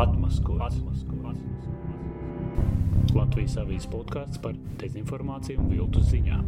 [0.00, 0.78] Atmaskots.
[3.10, 6.46] Latvijas avīzes podkāsts par dezinformāciju un viltus ziņām.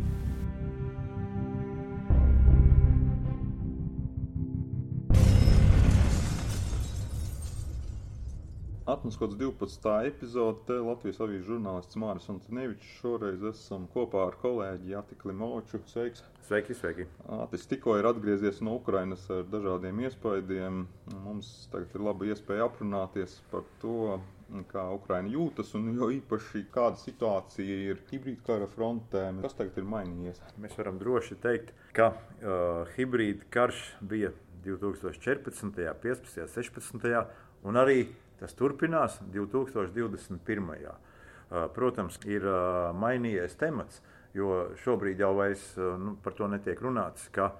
[8.86, 9.90] Atmaskots 12.
[10.08, 10.74] epizode.
[10.82, 12.88] Latvijas avīzes žurnālists Mārcis Antonevičs.
[12.98, 15.78] Šoreiz esam kopā ar kolēģi Jāti Klimoču.
[15.86, 16.24] Sveiks!
[16.48, 17.06] Sveiki, sveiki!
[17.36, 20.80] Atis tikko ir atgriezies no Ukrainas ar dažādiem iespaidiem.
[21.22, 24.18] Mums tagad ir laba iespēja aprunāties par to,
[24.72, 29.28] kā Ukraina jūtas un jo īpaši kāda situācija ir hibrīda kara frontē.
[29.46, 30.42] Kas tagad ir mainījies?
[30.58, 34.34] Mēs varam droši teikt, ka uh, hibrīda karš bija
[34.66, 37.24] 2014., 15., 16.
[37.62, 38.00] un arī
[38.42, 40.88] Tas turpinās 2021.
[41.76, 42.46] Protams, ir
[42.98, 44.00] mainījies temats,
[44.34, 47.52] jo šobrīd jau vairs nu, par to netiek runāts, ka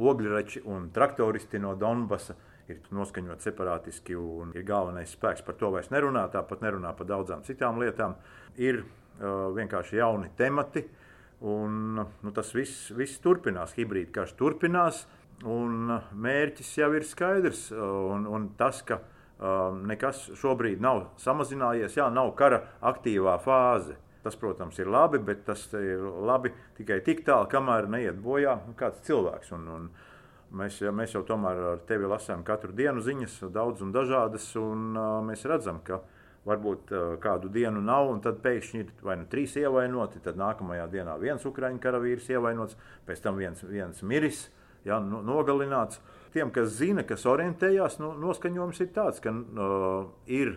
[0.00, 2.38] ogļrači un traktoristi no Donbasa
[2.70, 5.44] ir noskaņot separātiski un ir galvenais spēks.
[5.44, 8.16] Par to vairs nerunā, tāpat nerunā par daudzām citām lietām.
[8.56, 10.86] Ir uh, vienkārši jauni temati,
[11.44, 13.76] un nu, tas viss, viss turpinās.
[13.76, 15.04] Hibrīda karš turpinās,
[15.44, 17.68] un mērķis jau ir skaidrs.
[17.74, 19.02] Un, un tas, ka
[19.40, 23.96] nekas šobrīd nav samazinājies, jā, nav kara aktīvā fāze.
[24.20, 29.00] Tas, protams, ir labi, bet tas ir labi tikai tik tālu, kamēr neiet bojā kāds
[29.06, 29.54] cilvēks.
[29.56, 29.86] Un, un
[30.60, 35.22] mēs, mēs jau tomēr ar tevi lasām katru dienu ziņas, daudz un dažādas, un uh,
[35.24, 36.02] mēs redzam, ka
[36.44, 40.84] varbūt uh, kādu dienu nav, un tad pēkšņi ir vai nu trīs ievainoti, tad nākamajā
[40.92, 42.76] dienā viens ukraiņu karavīrs ievainots,
[43.08, 44.50] pēc tam viens, viens miris,
[44.84, 45.98] ja, nogalināts.
[46.00, 50.56] Uh, tiem, kas zina, kas orientējās, nu, noskaņojums ir tāds, ka uh, ir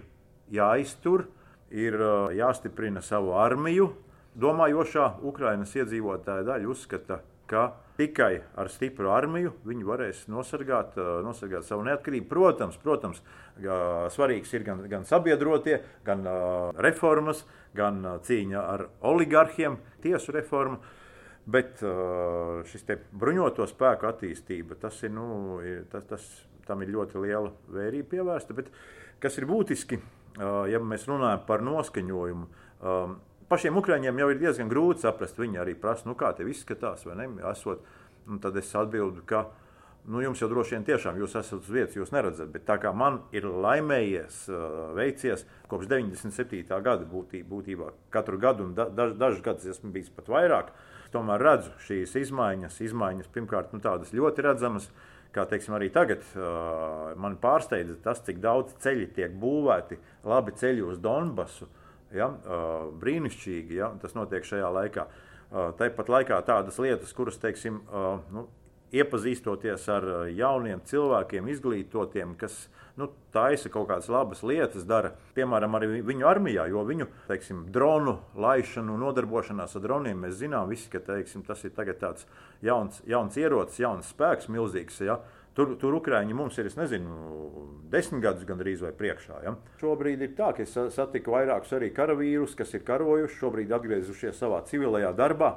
[0.53, 1.27] jāiztur,
[1.73, 3.91] ir uh, jāstiprina savu armiju.
[4.39, 7.67] Domājošā Ukraiņas iedzīvotāja daļa uzskata, ka
[7.99, 12.29] tikai ar stipru armiju viņi varēs nosargāt, uh, nosargāt savu neatkarību.
[12.29, 17.45] Protams, protams uh, svarīgs ir gan, gan sabiedrotie, gan uh, reformas,
[17.77, 20.81] gan cīņa ar oligarhiem, tiesu reformu.
[21.43, 22.85] Bet uh, šis
[23.19, 25.59] bruņoto spēku attīstība, tas ir, nu,
[25.91, 26.27] tas, tas,
[26.67, 28.55] tam ir ļoti liela vērība pievērsta.
[28.55, 28.69] Bet
[29.23, 32.47] kas ir būtiski, uh, ja mēs runājam par noskaņojumu,
[32.79, 33.17] um,
[33.51, 35.41] pašiem ukrāņiem jau ir diezgan grūti saprast.
[35.41, 37.27] Viņi arī prasa, nu, kā te izskatās, vai ne?
[37.51, 37.83] Esot,
[38.29, 39.43] un tad es atbildu, ka
[40.07, 42.55] nu, jums jau droši vien tiešām jūs esat uz vietas, jūs neredzat.
[42.55, 46.63] Bet tā kā man ir laimējies, uh, veicies kopš 97.
[46.71, 50.71] gada būtībā, būtībā katru gadu, un da, daž, dažus gadus esmu bijis pat vairāk
[51.13, 52.79] tomēr redzu šīs izmaiņas.
[52.87, 54.89] Izmaiņas pirmkārt nu, tādas ļoti redzamas,
[55.33, 56.25] kā teiksim, arī tagad.
[56.33, 61.69] Uh, man pārsteidza tas, cik daudz ceļi tiek būvēti, labi ceļi uz Donbasu.
[62.13, 62.29] Ja?
[62.29, 63.93] Uh, brīnišķīgi, ja?
[64.01, 65.07] tas notiek šajā laikā.
[65.07, 68.47] Uh, Tāpat laikā tādas lietas, kuras, teiksim, uh, nu,
[68.93, 72.67] iepazīstoties ar jauniem cilvēkiem, izglītotiem, kas
[72.99, 78.19] nu, taisa kaut kādas labas lietas, dara piemēram arī viņu armijā, jo viņu teiksim, dronu
[78.37, 82.27] laišanu, nodarbošanās ar droniem mēs zinām, visi, ka teiksim, tas ir tāds
[82.61, 85.01] jauns, jauns ierocis, jauns spēks, milzīgs.
[85.07, 85.19] Ja?
[85.57, 87.17] Tur, tur Ukrāņi mums ir, es nezinu,
[87.93, 89.41] desmit gadus gandrīz vai priekšā.
[89.45, 89.53] Ja?
[89.81, 94.63] Šobrīd ir tā, ka es satiku vairākus arī karavīrus, kas ir karojuši, šobrīd atgriezušies savā
[94.69, 95.55] civilajā darbā.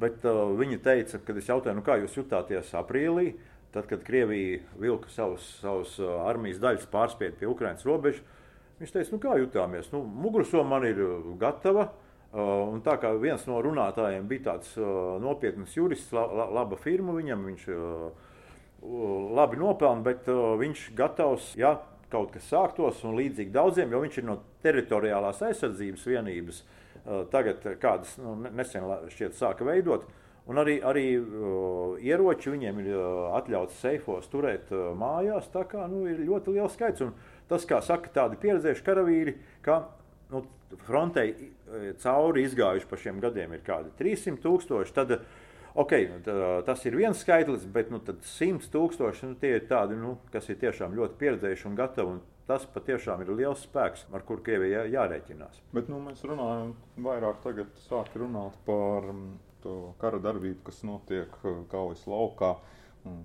[0.00, 3.34] Bet uh, viņi teica, kad es jautāju, nu, kā jūs jutāties aprīlī,
[3.74, 8.22] tad, kad Krievija vilka savus, savus uh, armijas daļas pārspēt pie Ukraiņas robežas.
[8.80, 9.90] Viņš teica, nu, kā jutāmies?
[9.92, 11.90] Nu, Mugursoma man ir uh, gatava.
[12.30, 17.12] Uh, tā kā viens no runātājiem bija tāds uh, nopietns jurists, la, la, laba firma
[17.16, 18.28] viņam, viņš uh,
[19.36, 21.74] labi nopelna, bet uh, viņš gatavs, ja
[22.10, 26.62] kaut kas sāktos, un līdzīgi daudziem, jo viņš ir no teritoriālās aizsardzības vienības.
[26.62, 26.79] Uh,
[27.32, 30.08] tagad kādas nu, nesen šķiet sāka veidot.
[30.50, 35.50] Un arī, arī uh, ieroči viņiem ir uh, atļauts seifos turēt uh, mājās.
[35.52, 37.04] Tā kā nu, ir ļoti liels skaits.
[37.04, 37.12] Un
[37.50, 39.82] tas, kā saka tādi pieredzējuši karavīri, ka
[40.32, 40.42] nu,
[40.86, 41.52] frontei
[42.02, 44.96] cauri izgājuši pa šiem gadiem ir kādi 300 tūkstoši.
[44.96, 45.14] Tad,
[45.74, 46.34] okay, nu, tā,
[46.66, 50.58] tas ir viens skaitlis, bet nu, 100 tūkstoši nu, tie ir tādi, nu, kas ir
[50.62, 52.16] tiešām ļoti pieredzējuši un gatavi.
[52.16, 55.62] Un tas patiešām ir liels spēks, ar kuru Krievijai jā, jārēķinās.
[55.76, 56.74] Bet nu, mēs runājam
[57.04, 62.56] vairāk tagad sāk runāt par mm, to kara darbību, kas notiek uh, kaujas laukā.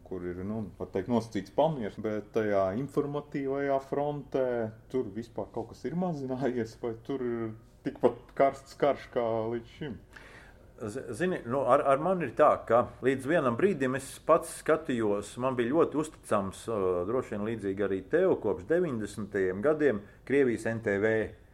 [0.07, 4.45] Kur ir nu, teikt, nosacīts pamieris, bet tajā informatīvajā frontē
[4.87, 7.49] tur vispār kaut kas ir mazinājies, vai tur ir
[7.83, 9.97] tikpat karsts karš kā līdz šim?
[11.09, 15.55] Zini, nu, ar, ar mani ir tā, ka līdz vienam brīdim es pats skatījos, man
[15.55, 16.65] bija ļoti uzticams,
[17.07, 19.37] droši vien līdzīgi arī tev, kopš 90.
[19.63, 21.13] gadiem Krievijas NTV.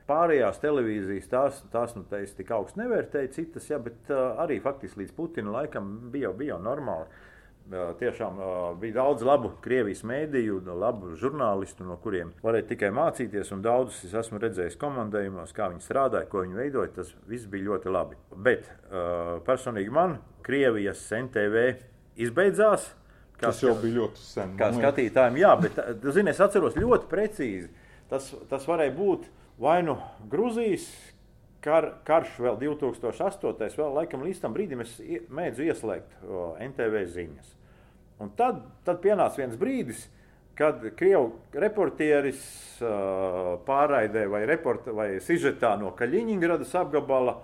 [0.09, 5.03] Pārējās televīzijas tās, tās nu, teiks, tik augstu nevērtēja, citas, ja, bet uh, arī faktiski
[5.03, 7.05] līdz Putina laikam bija, bija normāli.
[7.71, 8.39] Tiešām
[8.81, 13.53] bija daudz labu Krievijas mēdīju, labu žurnālistu, no kuriem varēja tikai mācīties.
[13.63, 16.91] Daudzus es esmu redzējis komandējumos, kā viņi strādāja, ko viņi veidoja.
[16.97, 18.19] Tas viss bija ļoti labi.
[18.35, 18.67] Bet
[19.47, 21.67] personīgi man Krievijas NTV
[22.25, 22.89] izbeidzās.
[23.37, 24.51] Kā, tas jau bija ļoti sen.
[24.59, 25.79] Kā skatītājiem, jā, bet
[26.13, 27.71] zini, es atceros ļoti precīzi.
[28.11, 29.29] Tas, tas varēja būt
[29.61, 29.95] vai nu
[30.29, 30.89] Grūzijas
[31.63, 33.77] kar, karš vēl 2008.
[33.77, 34.95] vēl laikam līdz tam brīdim es
[35.29, 36.17] mēdzu ieslēgt
[36.71, 37.53] NTV ziņas.
[38.21, 40.03] Un tad, tad pienāca viens brīdis,
[40.57, 42.41] kad krievu reportieris
[42.83, 47.39] uh, pārraidē vai, report, vai sižetā no Kaļiņģeradas apgabala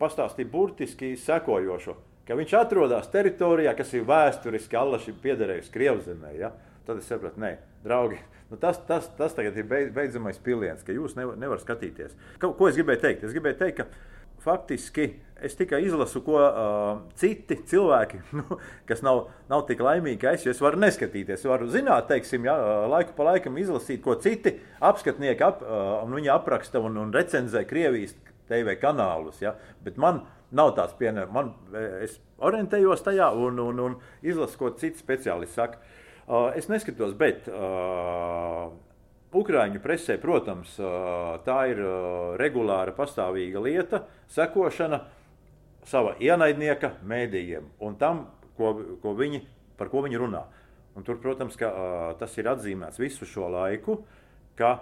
[0.00, 1.96] pastāstīja burtiski sekojošo,
[2.28, 6.34] ka viņš atrodas teritorijā, kas ir vēsturiski allaši piederējusi Krievzemē.
[6.38, 6.52] Ja?
[6.86, 11.16] Tad es sapratu, nē, draugi, nu tas, tas, tas tagad ir beidzamais piliens, ka jūs
[11.18, 12.16] nevarat nevar skatīties.
[12.42, 13.26] Ko, ko es gribēju teikt?
[13.28, 14.10] Es gribēju teikt, ka
[14.40, 15.10] faktiski
[15.40, 16.88] es tikai izlasu, ko uh,
[17.20, 18.58] citi cilvēki, nu,
[18.88, 21.40] kas nav, nav tik laimīgi kā es, es varu neskatīties.
[21.40, 22.56] Es varu zināt, teiksim, ja,
[22.90, 27.64] laiku pa laikam izlasīt, ko citi apskatnieki ap, uh, un viņi apraksta un, un recenzē
[27.68, 28.16] Krievijas
[28.50, 29.40] TV kanālus.
[29.44, 29.54] Ja.
[29.84, 30.24] Bet man
[30.56, 31.32] nav tāds pienākums.
[31.36, 31.54] Man,
[32.02, 35.80] es orientējos tajā un, un, un izlasu, ko citi speciālisti saka.
[36.30, 37.56] Uh, es neskatos, bet uh,
[39.30, 40.72] Ukrāņu presē, protams,
[41.46, 41.80] tā ir
[42.40, 44.02] regulāra, pastāvīga lieta,
[44.34, 45.04] sekošana
[45.86, 48.24] sava ienaidnieka mēdījiem un tam,
[48.58, 48.72] ko,
[49.02, 49.44] ko viņi,
[49.78, 50.42] par ko viņi runā.
[50.98, 51.70] Un tur, protams, ka,
[52.18, 54.00] tas ir atzīmēts visu šo laiku,
[54.58, 54.80] ka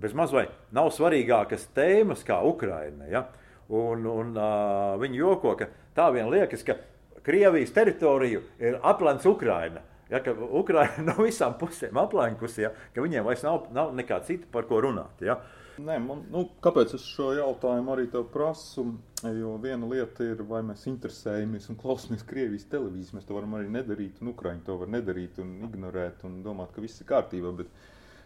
[0.00, 3.08] bez mazliet nav svarīgākas tēmas kā Ukraina.
[3.10, 3.26] Ja?
[3.68, 4.34] Un, un,
[5.00, 6.78] viņi joko, ka tā vien liekas, ka
[7.24, 9.80] Krievijas teritoriju ir aplencs Ukraina.
[10.14, 14.46] Ja, ka Ukraina no visām pusēm aplenkusi, ja, ka viņiem vairs nav, nav nekā cita
[14.52, 15.24] par ko runāt.
[15.26, 15.40] Ja.
[15.82, 18.84] Nē, man, nu, kāpēc es šo jautājumu arī tev prasu?
[19.24, 23.16] Jo viena lieta ir, vai mēs interesējamies un klausāmies Krievijas televīziju.
[23.18, 26.84] Mēs to varam arī nedarīt, un Ukraiņi to var nedarīt un ignorēt un domāt, ka
[26.84, 27.50] viss ir kārtībā.
[27.58, 27.72] Bet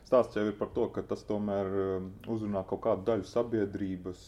[0.09, 4.21] Stāsts jau ir par to, ka tas tomēr um, uzrunā kaut kādu daļu sabiedrības,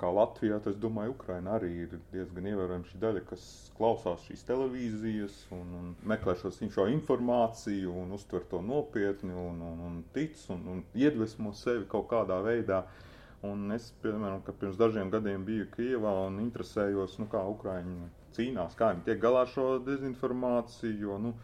[0.00, 0.56] kā Latvijā.
[0.66, 3.44] Es domāju, Ukraina arī ir diezgan ievērojama šī daļa, kas
[3.76, 9.84] klausās šīs televīzijas un, un meklē šo, šo informāciju un uztver to nopietni un, un,
[9.90, 12.82] un tic un, un iedvesmo sevi kaut kādā veidā.
[13.46, 18.90] Un es, piemēram, pirms dažiem gadiem biju Kijavā un interesējos, nu, kā Ukrāņi cīnās, kā
[18.96, 20.98] viņi tiek galā ar šo dezinformāciju.
[21.04, 21.36] Jo, nu,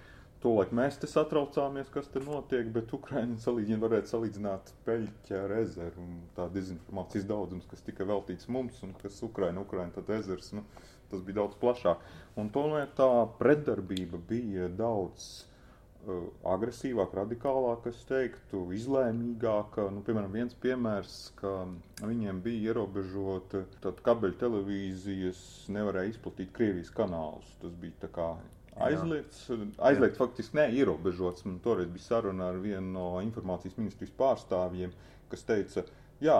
[0.45, 6.03] Tolēk mēs te satraucāmies, kas te notiek, bet Ukraiņa salīdzina, varētu salīdzināt peļķa ar ezeru
[6.03, 10.67] un tā dezinformācijas daudzums, kas tika veltīts mums un kas Ukraiņa, Ukraiņa tad ezers, nu,
[11.09, 12.05] tas bija daudz plašāk.
[12.37, 13.09] Un tomēr tā
[13.39, 19.87] pretdarbība bija daudz uh, agresīvāka, radikālāka, es teiktu, izlēmīgāka.
[19.97, 21.55] Nu, piemēram, viens piemērs, ka
[22.03, 25.41] viņiem bija ierobežota, tad kabeļu televīzijas
[25.73, 27.57] nevarēja izplatīt Krievijas kanālus.
[27.65, 28.29] Tas bija tā kā
[28.83, 29.47] aizliegts.
[29.79, 31.45] Aizliegts faktiski ne ierobežots.
[31.47, 34.95] Man toreiz bija saruna ar vienu no informācijas ministrijas pārstāvjiem,
[35.33, 35.85] kas teica,
[36.25, 36.39] jā,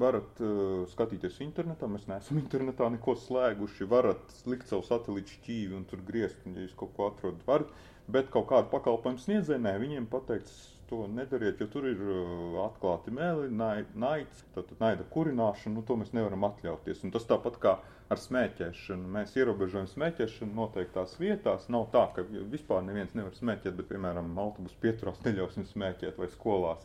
[0.00, 5.88] varat uh, skatīties internetā, mēs neesam internetā neko slēguši, varat likt savu satelītu šķīvi un
[5.90, 7.74] tur griezt, un, ja jūs kaut ko atrodat, varat,
[8.10, 10.56] bet kaut kādu pakalpojumu sniedzēju, viņiem pateiks,
[10.90, 16.12] to nedariet, jo tur ir uh, atklāti meli, naids, tātad naida kurināšana, nu to mēs
[16.16, 17.06] nevaram atļauties.
[17.06, 17.78] Un tas tāpat kā
[18.12, 19.08] ar smēķēšanu.
[19.16, 21.68] Mēs ierobežojam smēķēšanu noteiktās vietās.
[21.72, 26.84] Nav tā, ka vispār neviens nevar smēķēt, bet, piemēram, autobusu pieturās neļausim smēķēt vai skolās.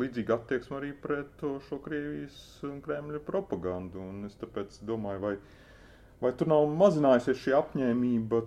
[0.00, 4.00] Līdzīga attieksme arī pret šo Krievijas un Kremļa propagandu.
[4.00, 5.34] Un es tāpēc domāju, vai
[6.20, 8.42] Vai tur nav mazinājusies šī apņēmība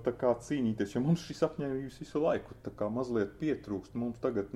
[0.45, 0.91] cīnīties?
[0.93, 2.57] Jo mums šīs apņēmības visu laiku
[2.93, 3.95] mazliet pietrūkst.
[3.97, 4.53] Mums tagad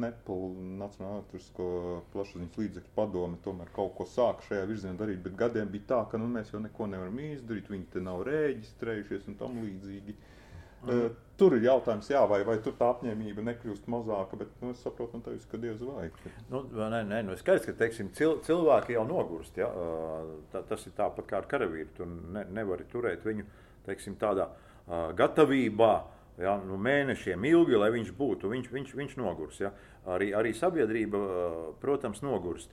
[0.83, 1.69] Nacionālā elektrisko
[2.13, 6.21] plašsaziņas līdzekļu padome tomēr kaut ko sāk šajā virzienā darīt, bet gadiem bija tā, ka
[6.21, 10.13] nu, mēs jau neko nevaram izdarīt, viņi te nav reģistrējušies un tam līdzīgi.
[10.13, 10.36] Uh,
[10.85, 11.07] Uh,
[11.37, 15.19] tur ir jautājums, jā, vai, vai tur tā apņēmība nekļūst mazāka, bet nu, es saprotu,
[15.25, 16.07] tevis, ka diez vai.
[16.51, 19.57] Nu, nē, nē, nu, skaidrs, ka teiksim, cil, cilvēki jau nogurst.
[19.59, 19.69] Ja?
[20.53, 21.89] Tā, tas ir tāpat kā ar karavīru.
[21.97, 23.45] Tu ne, nevari turēt viņu
[23.87, 25.95] teiksim, tādā uh, gatavībā.
[26.37, 29.57] Ja, nu, mēnešiem ilgi, lai viņš būtu, viņš, viņš, viņš nogurs.
[29.63, 29.73] Ja?
[30.13, 31.21] Arī, arī sabiedrība,
[31.81, 32.69] protams, nogurst.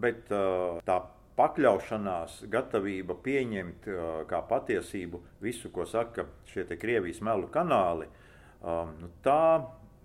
[0.00, 0.96] Bet tā
[1.38, 3.88] pakļaušanās, gatavība pieņemt
[4.30, 8.08] kā patiesību visu, ko saka šie Krievijas melu kanāli,
[8.62, 9.40] nu, tā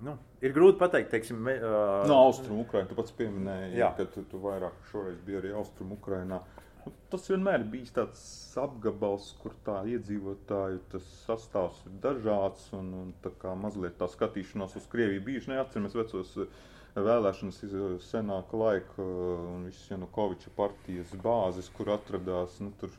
[0.04, 1.12] nu, ir grūti pateikt.
[1.14, 3.94] Teiksim, me, uh, no austrumu Ukrainas tu pats pieminēji, jā.
[3.98, 6.42] ka tu, tu vairāk šoreiz biji arī austrumu Ukrainā.
[6.84, 8.24] Nu, tas vienmēr bijis tāds
[8.60, 14.90] apgabals, kur tā iedzīvotāju sastāvs ir dažāds un, un tā kā mazliet tā skatīšanās uz
[14.92, 15.54] Krieviju bijuši.
[15.54, 16.62] Neatceramies vecos uh,
[17.02, 17.62] vēlēšanas
[18.06, 22.92] senāka laika un visas Janukoviča partijas bāzes, kur atradās nu, tur,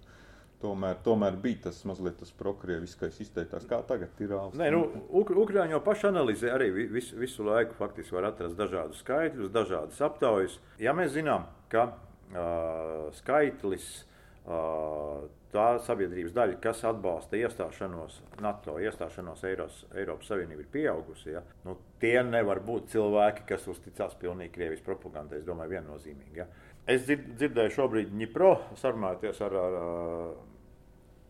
[0.62, 3.68] tomēr, tomēr bija tas mazliet tas prokrieviskais izteikts.
[3.70, 4.64] Kā tagad ir Austrija?
[4.64, 7.76] Nē, nu, Uk Ukrāņi jau paši analizē arī visu, visu laiku.
[7.78, 10.58] Faktiski var atrast dažādus skaitļus, dažādas aptaujas.
[10.82, 14.13] Ja mēs zinām, ka uh, skaitlis uh,
[14.44, 21.30] tā sabiedrības daļa, kas atbalsta iestāšanos NATO, iestāšanos Eiros, Eiropas Savienībā, ir pieaugusi.
[21.32, 21.44] Ja?
[21.64, 25.40] Nu, tie nevar būt cilvēki, kas uzticās pilnīgi Krievijas propagandai.
[25.40, 26.42] Es domāju, viennozīmīgi.
[26.42, 26.48] Ja?
[26.84, 30.34] Es dzird, dzirdēju šobrīd Ņipro sarunājoties ar, ar, ar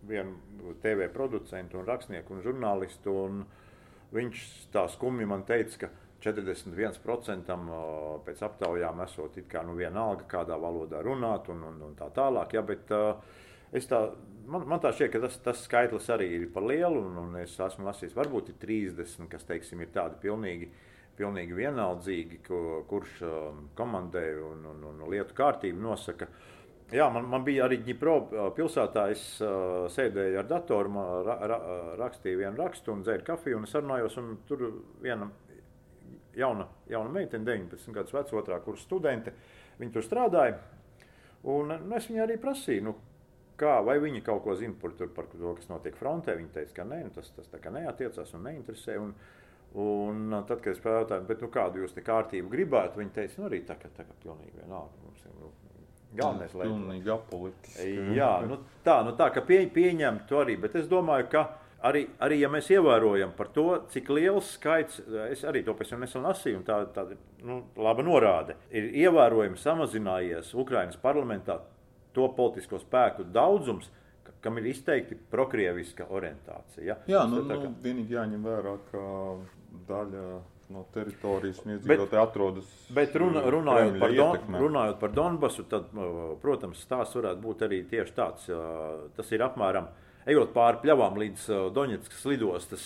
[0.08, 3.14] vienu TV producentu, un rakstnieku un žurnālistu.
[3.28, 3.44] Un
[4.14, 4.42] viņš
[4.74, 5.92] tā skumji man teica, ka
[6.24, 7.56] 41%
[8.24, 12.56] pēc aptaujām esot it kā nu vienalga, kādā valodā runāt un, un, un tā tālāk.
[12.56, 12.92] Ja, bet,
[13.74, 13.98] Tā,
[14.46, 17.56] man, man tā šķiet, ka tas, tas skaitlis arī ir par lielu, un, un es
[17.58, 20.68] esmu lasījis, varbūt ir 30, kas teiksim, ir tādi pilnīgi,
[21.18, 23.18] pilnīgi vienaldzīgi, ko, kurš
[23.74, 26.30] komandē un, un, un lietu kārtību nosaka.
[26.94, 28.14] Jā, man, man bija arī Dņipro
[28.54, 29.08] pilsētā.
[29.10, 31.58] Es uh, sēdēju ar datoru, ra, ra,
[31.98, 33.58] rakstīju vienu rakstu un dzēru kafiju.
[33.58, 34.66] Un sarunājos, un tur
[35.02, 35.30] viena
[36.38, 39.34] jauna, jauna meitene, 19 gadus veca, otrā kursa studente,
[39.80, 40.60] viņa tur strādāja.
[41.50, 42.94] Un, nu, es viņai arī prasīju, nu,
[43.60, 46.36] kā, vai viņi kaut ko zina par, par to, kas notiek frontē.
[46.38, 48.96] Viņi teica, ka nē, nu, tas, tas neatiecās un neinteresē.
[49.02, 49.12] Un,
[49.84, 53.60] un tad, kad es pajautāju, nu, kādu jūs te kārtību gribētu, viņi teica, nu, arī
[53.68, 55.04] tā, ka tā kā pilnīgi vienalga.
[55.04, 55.52] Mums ir, nu,
[56.14, 57.86] Galvenais, lai pilnīgi apolitiski.
[58.14, 61.42] Jā, nu, tā, nu, tā, ka pie, pieņem to arī, bet es domāju, ka
[61.84, 66.04] arī, arī ja mēs ievērojam par to, cik liels skaits, es arī to pēc tam
[66.04, 67.06] nesen lasīju, un tā, tā
[67.44, 71.60] nu, laba norāde, ir ievērojami samazinājies Ukrainas parlamentā
[72.14, 73.90] to politisko spēku daudzums,
[74.44, 76.84] kam ir izteikti prokrieviska orientācija.
[76.84, 76.96] Ja?
[77.08, 77.70] Jā, nu, nu, kā...
[77.84, 79.04] vienīgi jāņem vērā, ka
[79.88, 80.24] daļa
[80.74, 82.68] no teritorijas iedzīvotāji atrodas.
[82.96, 85.90] Bet runa, runājot, par Don, runājot par Donbasu, tad,
[86.42, 88.48] protams, stāsts varētu būt arī tieši tāds.
[89.16, 89.90] Tas ir apmēram.
[90.24, 92.84] Ejot pāri pļavām līdz Doņetskas lidostas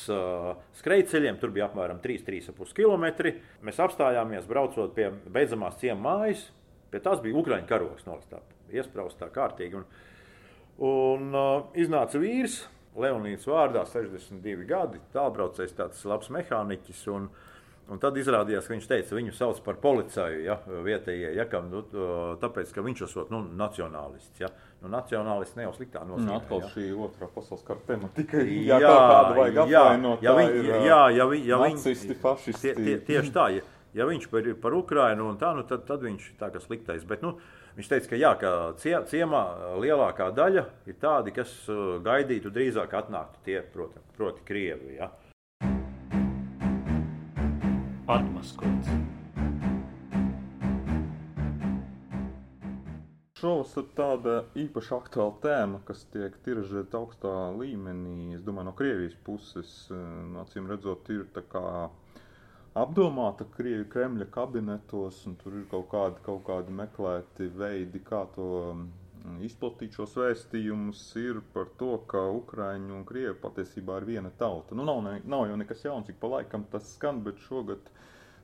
[0.80, 3.33] skrejceļiem, tur bija apmēram 3-3,5 km.
[3.62, 6.49] Mēs apstājāmies, braucot pie beidzamās ciemu mājas.
[6.90, 9.78] Pie tās bija Ukrāņu karoks nolastāts iesprāstā kārtīgi.
[9.78, 9.87] Un,
[10.88, 12.62] un uh, iznāca vīrs,
[12.99, 17.04] Leonīds vārdā, 62 gadi, tālbraucējs, tāds labs mehāniķis.
[17.14, 17.28] Un,
[17.88, 21.80] Un tad izrādījās, ka viņš teica, viņu sauc par policiju, ja, vietējie, ja, kam, nu,
[22.42, 24.42] tāpēc, ka viņš esot nu, nacionālists.
[24.42, 24.50] Ja.
[24.83, 26.28] Nu, nacionālists ne jau sliktā nozīmē.
[26.28, 26.68] Nu, atkal ja.
[26.75, 28.42] šī otrā pasaules kara tematika.
[28.45, 30.26] Jā, jā, kādu vajag apvainot.
[30.26, 32.61] Ja, viņ, ir, jā, ja, vi, ja nacisti, viņi, fašisti.
[32.66, 33.64] Tie, tie, tieši tā, ja,
[33.97, 37.09] ja viņš par, par Ukrainu un tā, nu, tad, tad viņš tā kā sliktais.
[37.09, 37.38] Bet, nu,
[37.78, 38.49] Viņš teica, ka, jā, ka
[38.83, 39.40] cie, ciemā
[39.78, 41.52] lielākā daļa ir tādi, kas
[42.02, 44.97] gaidītu drīzāk atnāktu tie, proti, proti Krievi.
[44.97, 45.07] Ja.
[48.09, 48.88] Atmaskots.
[53.38, 59.75] Šovasar tāda īpaši aktuāla tēma, kas tiek tiražēta augstā līmenī, es domāju, no Krievijas puses,
[60.43, 61.29] acīm redzot, ir
[62.79, 68.49] apdomāta Krievija Kremļa kabinetos, un tur ir kaut kādi, kaut kādi meklēti veidi, kā to
[69.47, 74.76] izplatīt šos vēstījumus, ir par to, ka Ukraiņu un Krievi patiesībā ir viena tauta.
[74.78, 77.92] Nu, nav, ne, nav jau nekas jauns, ik pa laikam tas skan, bet šogad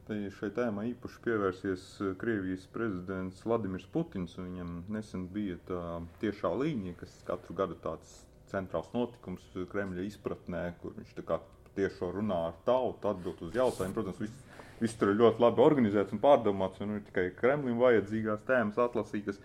[0.05, 1.85] šai tēmai īpaši pievērsies
[2.21, 4.37] Krievijas prezidents Vladimirs Putins.
[4.37, 5.81] Viņam nesen bija tā
[6.21, 8.21] tiešā līnija, kas katru gadu tāds
[8.53, 11.41] centrāls notikums Kremļa izpratnē, kur viņš tā kā
[11.75, 13.95] tiešo runā ar tautu, atbild uz jautājumiem.
[13.97, 18.45] Protams, viss, viss tur ir ļoti labi organizēts un pārdomāts, un ir tikai Kremlim vajadzīgās
[18.49, 19.41] tēmas atlasītas.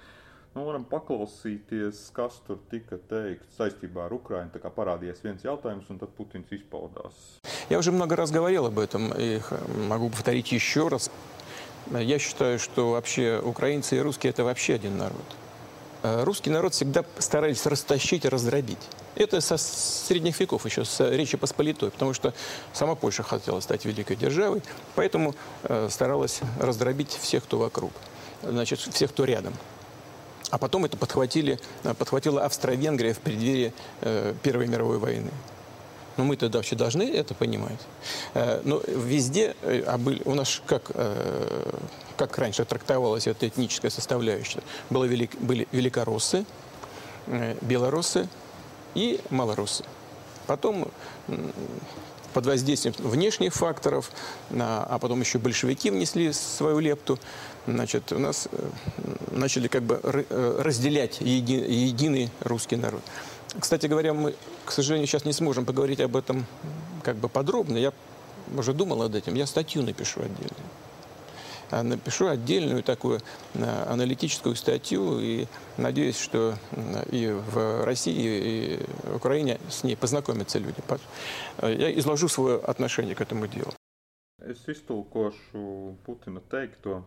[0.55, 4.49] Nu, varam paklausīties, kas tur tika teikts saistībā ar Украину.
[4.49, 7.39] Tā kā parādījās viens jautājums, un tad Putins izpaudās.
[7.69, 9.41] Я уже много раз говорил об этом и
[9.87, 11.11] могу повторить еще раз.
[11.91, 15.25] Я считаю, что вообще украинцы и русские– это вообще один народ.
[16.01, 18.79] Э, русский народ всегда старались растащить и раздробить.
[19.15, 22.33] Это со средних веков еще, с Речи Посполитой, потому что
[22.73, 24.63] сама Польша хотела стать великой державой,
[24.95, 27.91] поэтому э, старалась раздробить всех, кто вокруг,
[28.41, 29.53] значит, всех, кто рядом.
[30.51, 35.31] А потом это подхватили, э, подхватила Австро-Венгрия в преддверии э, Первой мировой войны.
[36.17, 37.79] Но мы тогда вообще должны это понимать.
[38.33, 40.91] Э, но везде э, а были, у нас как,
[42.17, 46.45] как раньше трактовалась эта этническая составляющая, было велик, были великороссы,
[47.61, 48.27] белорусы
[48.95, 49.83] и малоруссы.
[50.47, 50.89] Потом
[52.33, 54.11] под воздействием внешних факторов,
[54.51, 57.19] а потом еще большевики внесли свою лепту,
[57.71, 58.47] значит, у нас
[59.31, 59.99] начали как бы
[60.59, 63.01] разделять еди, единый русский народ.
[63.59, 64.35] Кстати говоря, мы,
[64.65, 66.45] к сожалению, сейчас не сможем поговорить об этом
[67.03, 67.77] как бы подробно.
[67.77, 67.93] Я
[68.55, 69.35] уже думал над этим.
[69.35, 70.55] Я статью напишу отдельно.
[71.71, 73.21] напишу отдельную такую
[73.55, 75.47] аналитическую статью и
[75.77, 76.55] надеюсь, что
[77.11, 80.81] и в России, и в Украине с ней познакомятся люди.
[81.61, 83.73] Я изложу свое отношение к этому делу.
[84.39, 87.03] Es iztulkošu Putina teikto.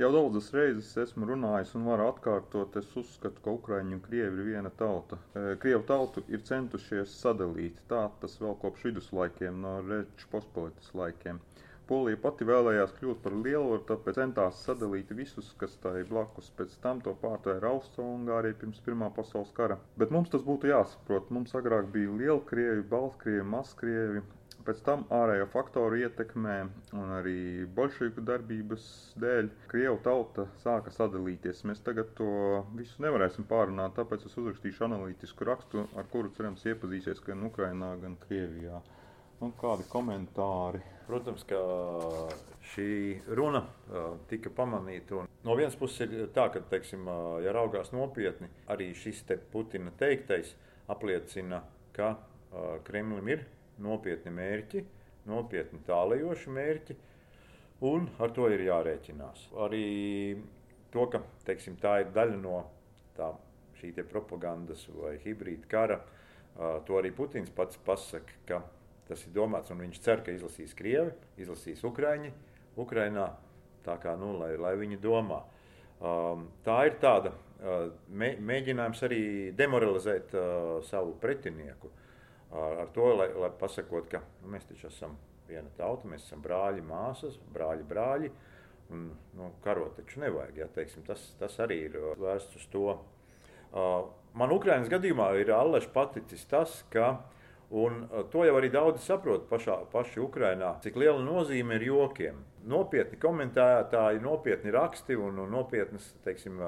[0.00, 4.46] Jau daudzas reizes esmu runājis un varu atkārtot, es uzskatu, ka Ukraiņi un Krievi ir
[4.46, 5.18] viena tauta.
[5.64, 11.42] Krievu tautu ir centušies sadalīt, tā tas vēl kopš viduslaikiem, no Reču pospolitas laikiem.
[11.92, 16.48] Polija pati vēlējās kļūt par lielvaru, tāpēc centās sadalīt visus, kas tā ir blakus.
[16.60, 19.76] Pēc tam to pārtvēra Austro-Ungārija pirms Pirmā pasaules kara.
[20.00, 21.28] Bet mums tas būtu jāsaprot.
[21.36, 24.24] Mums agrāk bija Lielkrievi, Baltkrievi, Maskrievi,
[24.62, 26.56] Pēc tam ārējo faktoru ietekmē
[26.94, 28.84] un arī bolševiku darbības
[29.18, 31.64] dēļ Krievu tauta sāka sadalīties.
[31.66, 32.28] Mēs tagad to
[32.78, 38.14] visu nevarēsim pārunāt, tāpēc es uzrakstīšu analītisku rakstu, ar kuru cerams iepazīsies gan Ukrainā, gan
[38.22, 38.78] Krievijā.
[39.42, 40.82] Un kādi komentāri?
[41.08, 41.58] Protams, ka
[42.72, 42.90] šī
[43.34, 43.64] runa
[44.30, 45.24] tika pamanīta.
[45.42, 47.08] No vienas puses ir tā, ka, teiksim,
[47.42, 50.54] ja raugās nopietni, arī šis te Putina teiktais
[50.92, 51.64] apliecina,
[51.96, 52.14] ka
[52.86, 53.42] Kremlim ir
[53.82, 54.84] nopietni mērķi,
[55.30, 56.96] nopietni tālajoši mērķi,
[57.88, 59.48] un ar to ir jārēķinās.
[59.64, 59.86] Arī
[60.94, 62.64] to, ka teiksim, tā ir daļa no
[63.16, 63.32] tā,
[63.80, 65.98] šī propagandas vai hibrīda kara,
[66.86, 68.60] to arī Putins pats pasaka, ka
[69.08, 72.30] tas ir domāts, un viņš cer, ka izlasīs Krievi, izlasīs Ukraiņi,
[72.80, 73.32] Ukrainā,
[73.84, 75.42] tā kā, nu, lai, lai viņi domā.
[76.66, 77.32] Tā ir tāda
[78.12, 79.24] mēģinājums arī
[79.58, 80.34] demoralizēt
[80.88, 81.90] savu pretinieku
[82.52, 85.16] ar, ar to, lai, lai pasakot, ka nu, mēs taču esam
[85.48, 88.32] viena tauta, mēs esam brāļi, māsas, brāļi, brāļi.
[88.92, 90.58] Un, nu, karot taču nevajag.
[90.60, 92.96] Ja, teiksim, tas, tas arī ir vērsts uz to.
[93.72, 97.14] Uh, man Ukraiņas gadījumā ir allaž paticis tas, ka
[97.72, 102.42] Un to jau arī daudzi saprot pašā, paši Ukrainā, cik liela nozīme ir jokiem.
[102.68, 106.60] Nopietni komentētāji, nopietni raksti un, un nopietnas teiksim,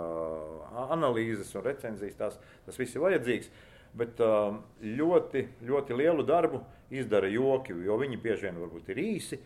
[0.87, 2.17] analīzes un recenzijas.
[2.17, 3.53] Tās, tas viss ir vajadzīgs.
[3.94, 6.60] Bet um, ļoti, ļoti lielu darbu
[6.94, 8.58] izdara joki, jo viņi bieži vien
[8.90, 9.38] ir īsi,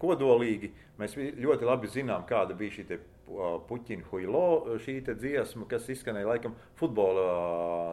[0.00, 0.70] kodolīgi.
[1.00, 6.56] Mēs ļoti labi zinām, kāda bija šī uh, Puķina Huilo šī dziesma, kas izskanēja laikam
[6.80, 7.26] futbola,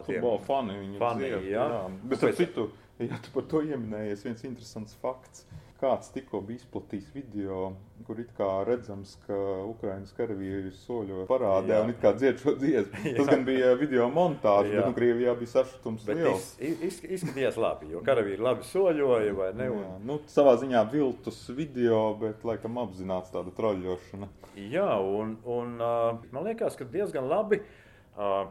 [0.08, 0.78] futbola fani.
[1.00, 1.66] fani dzied, jā.
[1.76, 1.82] Jā.
[2.04, 2.44] Bet, Tāpēc...
[2.44, 2.70] citu,
[3.04, 5.48] ja tu par to ieminējies, viens interesants fakts
[5.82, 7.72] kāds tikko bija izplatījis video,
[8.06, 9.36] kur it kā redzams, ka
[9.70, 11.82] Ukraiņas karavīri soļo parādē jā.
[11.86, 13.02] un it kā dzied šo dziesmu.
[13.18, 16.48] Tas gan bija video montāža, bet nu, Krievijā bija sašutums bet liels.
[16.62, 19.70] Iz, iz, izskatījās labi, jo karavīri labi soļoja vai ne?
[19.74, 19.84] Un...
[19.84, 24.30] Jā, nu, savā ziņā viltus video, bet laikam apzināts tāda troļļošana.
[24.72, 27.64] Jā, un, un man liekas, ka diezgan labi.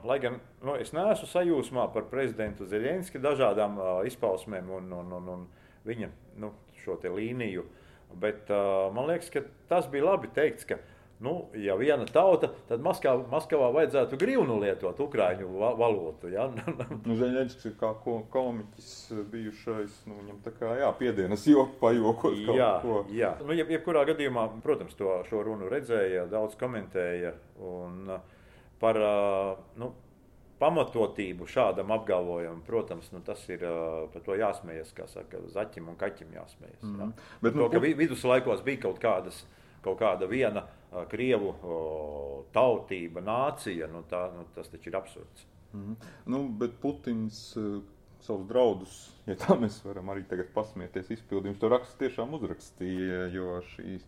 [0.08, 3.76] Lai gan nu, es neesmu sajūsmā par prezidentu Zelenski dažādām
[4.08, 5.42] izpausmēm un, un, un, un
[5.86, 6.08] viņa
[6.40, 6.50] nu,
[6.84, 7.66] šo līniju.
[8.20, 10.80] Bet uh, man liekas, ka tas bija labi teikts, ka,
[11.22, 15.46] nu, ja viena tauta, tad Maskavā, Maskavā vajadzētu grīvnu lietot ukrāņu
[15.78, 16.32] valodu.
[16.32, 16.48] Ja?
[17.06, 18.90] nu, Zeņģis ir kā ko, komiķis
[19.30, 23.00] bijušais, nu, viņam tā kā jāpiedienas joku pajokot kaut jā, ko.
[23.14, 28.16] Jā, nu, jeb, jebkurā gadījumā, protams, to, šo runu redzēja, daudz komentēja un
[28.80, 28.98] par,
[29.78, 29.92] nu,
[30.60, 33.64] pamatotību šādam apgalvojumam, protams, nu, tas ir
[34.12, 36.82] par to jāsmējas, kā saka, zaķim un kaķim jāsmējas.
[36.82, 36.98] Mm.
[37.00, 37.12] -hmm.
[37.40, 39.44] Bet, nu, to, ka viduslaikos bija kaut, kādas,
[39.82, 40.66] kaut kāda viena
[41.08, 41.78] krievu o,
[42.52, 45.46] tautība, nācija, nu, tā, nu, tas taču ir absurds.
[45.72, 45.96] Mm -hmm.
[46.26, 47.56] nu, bet Putins
[48.20, 48.96] savus draudus,
[49.26, 54.04] ja tā mēs varam arī tagad pasmieties, izpildījums to raksts tiešām uzrakstīja, jo šīs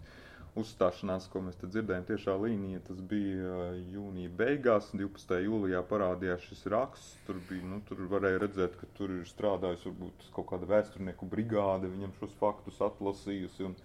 [0.60, 2.82] uzstāšanās, ko mēs dzirdējām, tiešā līnija.
[2.88, 5.38] Tas bija uh, jūnija beigās, 12.
[5.46, 7.14] jūlijā parādījās šis raksts.
[7.26, 11.90] Tur, bija, nu, tur varēja redzēt, ka tur ir strādājusi varbūt kaut kāda vēsturnieku brigāde,
[11.94, 13.78] viņam šos faktus atlasījusi un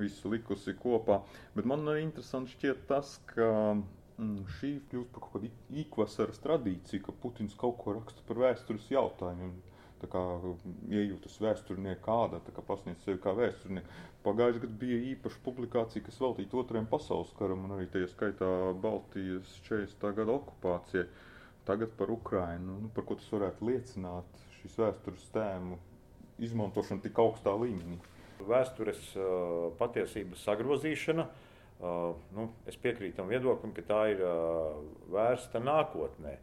[0.00, 1.22] visu likusi kopā.
[1.56, 5.52] Bet man arī interesanti šķiet tas, ka mm, šī kļūst par kaut kādu
[5.84, 9.56] īkvasaras tradīciju, ka Putins kaut ko raksta par vēstures jautājumiem
[10.10, 10.22] kā,
[10.88, 13.98] iejūtas vēsturnieka kāda, kā pasniedz sevi kā vēsturnieku.
[14.24, 19.52] Pagājušajā gadā bija īpaša publikācija, kas veltīta otrajam pasaules karam un arī tajā skaitā Baltijas
[19.68, 20.08] 40.
[20.18, 21.06] gada okupācijai.
[21.68, 25.78] Tagad par Ukrajinu, nu, par ko tas varētu liecināt, šīs vēstures tēmu
[26.40, 27.98] izmantošana tik augstā līmenī.
[28.40, 31.98] Vēstures uh, patiesības sagrozīšana, uh,
[32.36, 34.80] nu, es piekrītu tam viedoklim, ka tā ir uh,
[35.12, 36.36] vērsta nākotnē,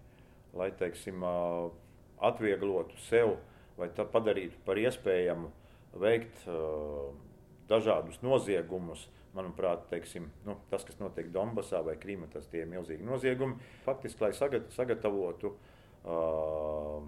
[0.58, 1.74] lai teiksim, uh,
[2.24, 3.36] atvieglotu sev
[3.78, 5.52] vai padarītu par iespējamu
[6.02, 7.14] veikt uh,
[7.70, 9.08] dažādus noziegumus.
[9.38, 13.60] Manuprāt, teiksim, nu, tas, kas notiek Donbassā vai Krīmā, tas ir milzīgi noziegumi.
[13.86, 17.04] Faktiski, lai sagatavotu uh,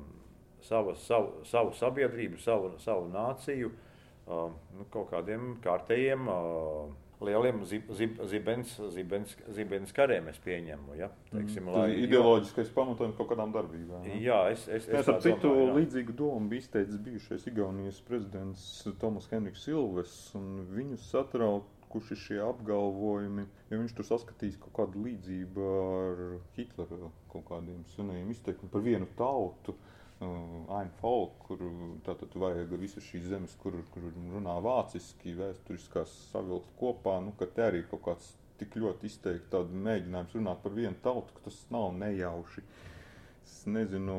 [0.67, 6.91] savu, savu, savu sabiedrību, savu, savu nāciju uh, nu, kaut kādiem kārtējiem uh,
[7.23, 10.95] lieliem zib, zib, zibens, zibens, zibens kariem, es pieņemu.
[10.99, 11.09] Ja?
[11.31, 11.73] Teiksim, mm.
[11.75, 14.05] lai, ideoloģiskais pamatojums kaut kādām darbībām.
[14.07, 14.19] Ja?
[14.23, 18.63] Jā, es, es, es, es ar citu domāju, līdzīgu domu bija izteicis bijušais Igaunijas prezidents
[19.01, 25.69] Tomas Henriks Silves, un viņus satraukuši šie apgalvojumi, jo viņš tur saskatīs kaut kādu līdzību
[25.75, 26.25] ar
[26.57, 29.75] Hitlera kaut kādiem senajiem izteikumiem par vienu tautu.
[29.75, 31.61] Uh, Ainu folk, kur
[32.03, 37.63] tātad vajag visas šīs zemes, kur, kur runā vāciski, vēsturiskās savilkt kopā, nu, ka te
[37.63, 41.93] arī kaut kāds tik ļoti izteikti tādu mēģinājums runāt par vienu tautu, ka tas nav
[42.01, 42.65] nejauši.
[43.49, 44.17] Es nezinu,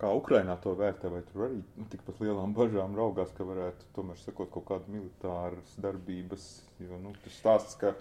[0.00, 4.22] kā Ukrainā to vērtē, vai tur arī nu, tikpat lielām bažām raugās, ka varētu tomēr
[4.22, 6.46] sekot kaut kādu militāras darbības,
[6.80, 7.92] jo, nu, tas stāsts, ka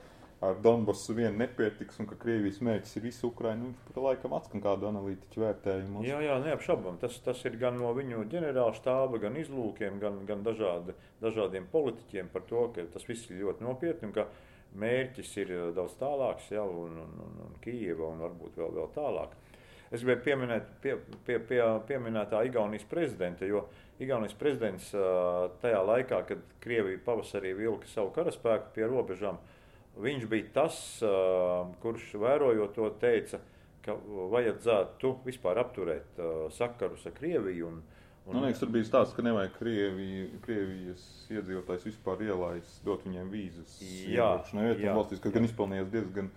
[0.46, 3.66] ar Donbasu vien nepietiks un ka Krievijas mērķis ir visa Ukraina.
[3.66, 6.04] Viņš pat laikam atskan kādu analītiķu vērtējumu.
[6.08, 7.00] Jā, jā, neapšaubām.
[7.02, 12.32] Tas, tas ir gan no viņu ģenerāla štāba, gan izlūkiem, gan, gan dažādi, dažādiem politiķiem
[12.32, 14.14] par to, ka tas viss ir ļoti nopietni
[14.80, 18.92] mērķis ir eh, daudz tālāks, ja, un, un, un, un Kijeva un varbūt vēl, vēl
[18.96, 19.36] tālāk.
[19.90, 20.94] Es gribēju pieminēt pie,
[21.26, 23.64] pie, pie, pieminētā Igaunijas prezidenta, jo
[24.00, 29.59] Igaunijas prezidents eh, tajā laikā, kad Krievija pavasarī vilka savu karaspēku pie robežām, uh,
[30.00, 30.76] Viņš bija tas,
[31.84, 33.42] kurš vērojot to teica,
[33.84, 33.96] ka
[34.34, 36.20] vajadzētu vispār apturēt
[36.56, 37.72] sakarus ar Krieviju.
[37.72, 37.82] Un,
[38.26, 43.34] un, Man liekas, tur bija stāsts, ka nevajag Krieviju, Krievijas iedzīvotājs vispār ielaist, dot viņiem
[43.34, 43.80] vīzas.
[44.08, 45.38] Jā, jā, valstīs, kas jā.
[45.40, 46.32] gan izpelnījās diezgan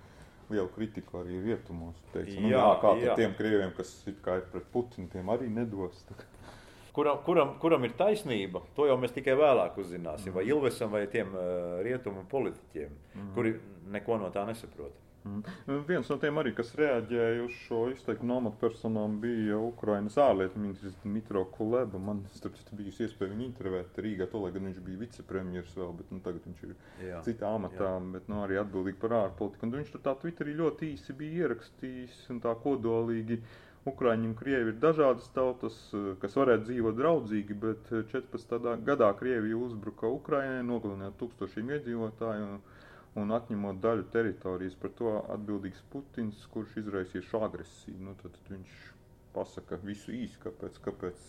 [0.52, 1.98] lielu kritiku arī rietumos.
[2.12, 3.16] Teica, nu, jā, jā, kā jā.
[3.18, 6.02] tiem krieviem, kas ir pret Putinu, tiem arī nedos.
[6.08, 6.18] Tā.
[6.92, 10.28] Kuram, kuram, kuram ir taisnība, to jau mēs tikai vēlāk uzzināsim.
[10.28, 10.36] Mm.
[10.36, 13.30] Vai Ilvesam, vai tiem uh, rietumu politiķiem, mm.
[13.36, 13.54] kuri
[13.94, 14.98] neko no tā nesaprot.
[15.24, 15.42] Mm.
[15.86, 21.44] Viens no tiem, arī, kas reaģēja uz šo izteikumu amatpersonām, bija Ukraiņas ārlietu ministrs Dmitro
[21.54, 22.00] Kuleba.
[22.02, 26.12] Man citu bijusi iespēja viņu intervēt Rīgā, to, lai gan viņš bija vicepremjeras vēl, bet
[26.14, 26.74] nu, tagad viņš ir
[27.06, 28.06] jā, citā amatā, jā.
[28.16, 29.68] bet nu, arī atbildīgi par ārpolitiku.
[29.68, 33.38] Un viņš tur tā Twitterī ļoti īsi bija ierakstījis un tā kodolīgi
[33.90, 38.68] Ukrāņi un Krievi ir dažādas tautas, eh, kas varētu dzīvot draudzīgi, bet 14.
[38.72, 42.60] Eh, gadā Krievija uzbruka Ukraiņai, nogalinot tūkstošiem iedzīvotāju un,
[43.22, 44.76] un atņemot daļu teritorijas.
[44.84, 47.98] Par to atbildīgs Putins, kurš izraisīja šo agresiju.
[48.06, 48.76] Nu, tad, tad viņš
[49.34, 51.26] pasaka visu īsi, kāpēc, kāpēc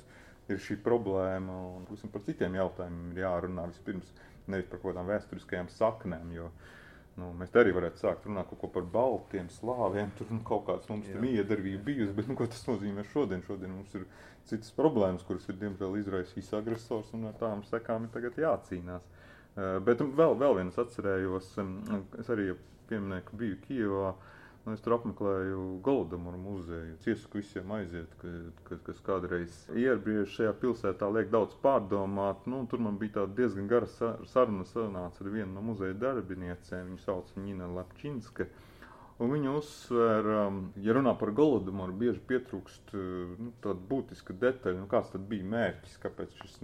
[0.53, 1.57] ir šī problēma.
[1.79, 4.13] Un par citiem jautājumiem ir jārunā vispirms,
[4.45, 6.35] nevis par kaut kādām vēsturiskajām saknēm.
[6.37, 6.82] Jo, uh,
[7.19, 10.09] Nu, mēs arī varētu sākt runāt par baltiem, slāviem.
[10.17, 13.43] Tur nu, kaut kāds mums ir miedarbība bijusi, bet nu, ko tas nozīmē šodien?
[13.45, 14.07] Šodien mums ir
[14.49, 19.05] citas problēmas, kuras ir diemžēl izraisījis agresors, un ar tām sekām ir tagad jācīnās.
[19.53, 21.75] Uh, bet vēl, vēl viens atcerējos, um,
[22.17, 22.55] es arī
[22.89, 24.13] pieminēju, ka biju Kijevā.
[24.13, 24.32] Uh,
[24.63, 26.93] Nu, es tur apmeklēju Goldamoru muzeju.
[26.95, 28.29] Es iesaku visiem aiziet, ka,
[28.69, 32.45] ka, kas kādreiz iebriež šajā pilsētā, liek daudz pārdomāt.
[32.47, 36.93] Nu, tur man bija diezgan gara saruna sanāca ar vienu no muzeja darbiniecēm.
[36.93, 38.47] Viņu sauc Nina Lapčinska.
[39.19, 44.79] Un viņa uzsver, um, ja runā par Golodamoru, bieži pietrūkst uh, nu, tāda būtiska detaļa,
[44.79, 46.57] nu, kāds bija mērķis, kāpēc šis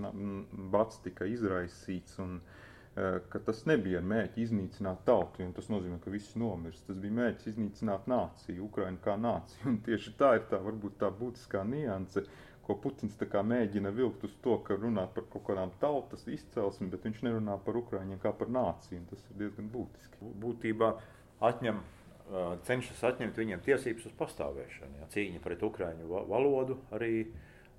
[0.71, 2.15] bats tika izraisīts.
[2.23, 6.86] Un, uh, ka tas nebija mērķis iznīcināt tautu, un tas nozīmē, ka viss nomirst.
[6.88, 9.65] Tas bija mērķis iznīcināt nāciju, Ukraiņu kā nāciju.
[9.71, 12.25] Un tieši tā ir tā, varbūt tā būtiskā nianse,
[12.65, 17.23] ko Putins mēģina vilkt uz to, ka runā par kaut kādām tautas izcelsmi, bet viņš
[17.25, 19.06] nerunā par Ukraiņiem kā par nāciju.
[19.10, 20.34] Tas ir diezgan būtiski.
[20.43, 20.93] Būtībā
[21.41, 24.99] atņem, eh, cenšas atņemt viņiem tiesības uz pastāvēšanu.
[24.99, 25.10] Ja?
[25.13, 27.28] Cīņa pret Ukraiņu valodu arī.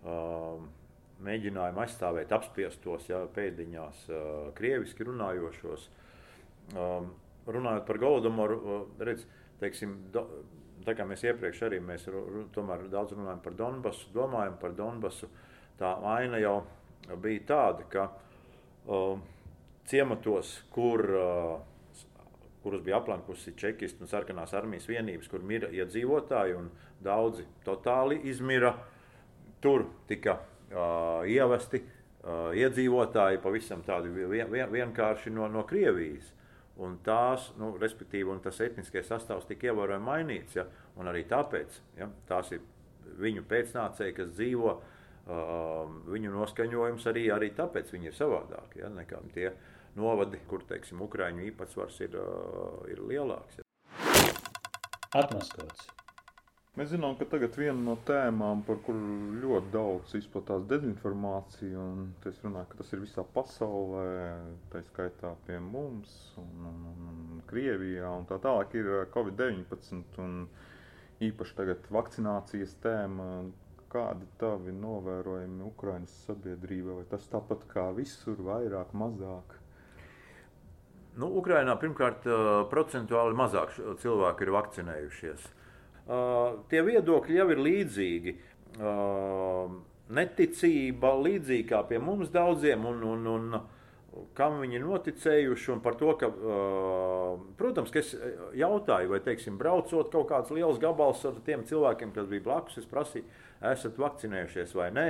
[0.01, 0.70] Um,
[1.24, 4.06] mēģinājumu aizstāvēt apspiestos, ja, pēdiņās,
[4.56, 5.88] krieviski runājošos.
[6.76, 7.11] Um,
[7.50, 9.24] runājot par Golodomoru, uh, redz,
[9.61, 10.22] teiksim, do,
[10.87, 12.06] tā kā mēs iepriekš arī mēs
[12.54, 15.28] tomēr daudz runājam par Donbasu, domājam par Donbasu,
[15.80, 16.61] tā aina jau
[17.20, 18.06] bija tāda, ka
[18.87, 19.18] uh,
[19.90, 22.14] ciematos, kur, uh,
[22.62, 26.70] kurus bija aplankusi čekistu un sarkanās armijas vienības, kur mira iedzīvotāji un
[27.02, 28.76] daudzi totāli izmira,
[29.61, 30.38] tur tika
[30.70, 31.80] ievesti
[32.61, 36.28] iedzīvotāji pavisam tādi vien, vien, vienkārši no, no Krievijas.
[36.80, 40.56] Un tās, nu, respektīvi, un tas etniskais sastāvs tika ievērojami mainīts.
[40.56, 40.64] Ja?
[40.96, 42.09] Un arī tāpēc ja?
[42.28, 42.64] tās ir
[43.20, 48.88] viņu pēcnācēji, kas dzīvo, uh, viņu noskaņojums arī, arī tāpēc viņi ir savādāki ja?
[48.96, 49.50] nekā tie
[50.00, 53.61] novadi, kur, teiksim, Ukraiņu īpatsvars ir, uh, ir lielāks.
[53.61, 53.66] Ja?
[55.20, 55.99] Atmaskots.
[56.78, 62.38] Mēs zinām, ka tagad viena no tēmām, par kuru ļoti daudz izplatās dezinformācija, un es
[62.44, 64.04] runāju, ka tas ir visā pasaulē,
[64.70, 70.38] tā skaitā pie mums, un, un, un Krievijā, un tā tālāk ir Covid-19, un
[71.26, 73.28] īpaši tagad vakcinācijas tēma.
[73.90, 79.56] Kādi tavi novērojumi Ukraiņas sabiedrībā, vai tas tāpat kā visur, vairāk, mazāk?
[81.18, 82.30] Nu, Ukrainā pirmkārt
[82.70, 85.56] procentuāli mazāk cilvēku ir vakcinējušies.
[86.70, 88.36] Tie viedokļi jau ir līdzīgi.
[90.10, 93.60] Neticība līdzīga kā pie mums daudziem, un, un, un
[94.34, 95.76] kam viņi ir noticējuši.
[96.00, 96.30] To, ka,
[97.60, 98.14] protams, ka es
[98.58, 102.88] jautāju, vai, teiksim, braucot kaut kāds liels gabals ar tiem cilvēkiem, kas bija blakus, es
[102.90, 103.28] prasīju,
[103.70, 105.08] esat vakcinējušies vai nē.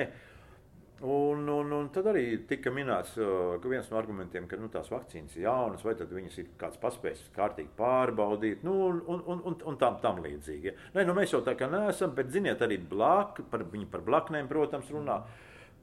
[1.01, 5.39] Un, un, un tad arī tika minēts, ka viens no argumentiem, ka nu, tās vakcīnas
[5.39, 9.97] ir jaunas, vai viņas ir kāds paspējis kārtīgi pārbaudīt, nu, un, un, un, un, tam,
[10.03, 10.69] tam līdzīgi.
[10.69, 10.75] Ja.
[10.99, 14.51] Nē, nu, mēs jau tā kā neesam, bet ziniet, arī blak, par, viņi par blaknēm,
[14.51, 15.23] protams, runā.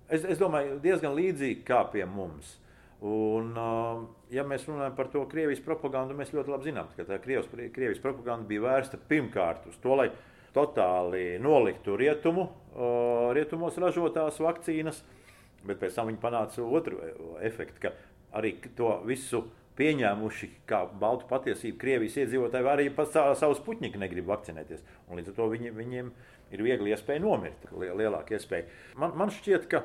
[0.05, 2.53] Es, es domāju, diezgan līdzīgi kā pie mums.
[3.01, 3.57] Un,
[4.33, 8.05] ja mēs runājam par to Krievijas propagandu, mēs ļoti labi zinām, ka tā Krievijas, Krievijas
[8.05, 10.11] propaganda bija vērsta pirmkārt uz to, lai
[10.57, 12.49] totāli noliktu rietumu,
[13.37, 15.03] rietumos ražotās vakcīnas,
[15.67, 16.99] bet pēc tam viņi panāca otru
[17.45, 17.93] efektu, ka
[18.37, 19.45] arī to visu
[19.77, 21.77] pieņēmuši kā baltu patiesību.
[21.81, 24.81] Krievijas iedzīvotāji arī pats savus puķņus negrib vakcinēties.
[25.07, 26.09] Un līdz ar to viņi, viņiem
[26.55, 28.65] ir viegli iespēja nomirt, lielāka iespēja.
[28.97, 29.83] Man, man šķiet, ka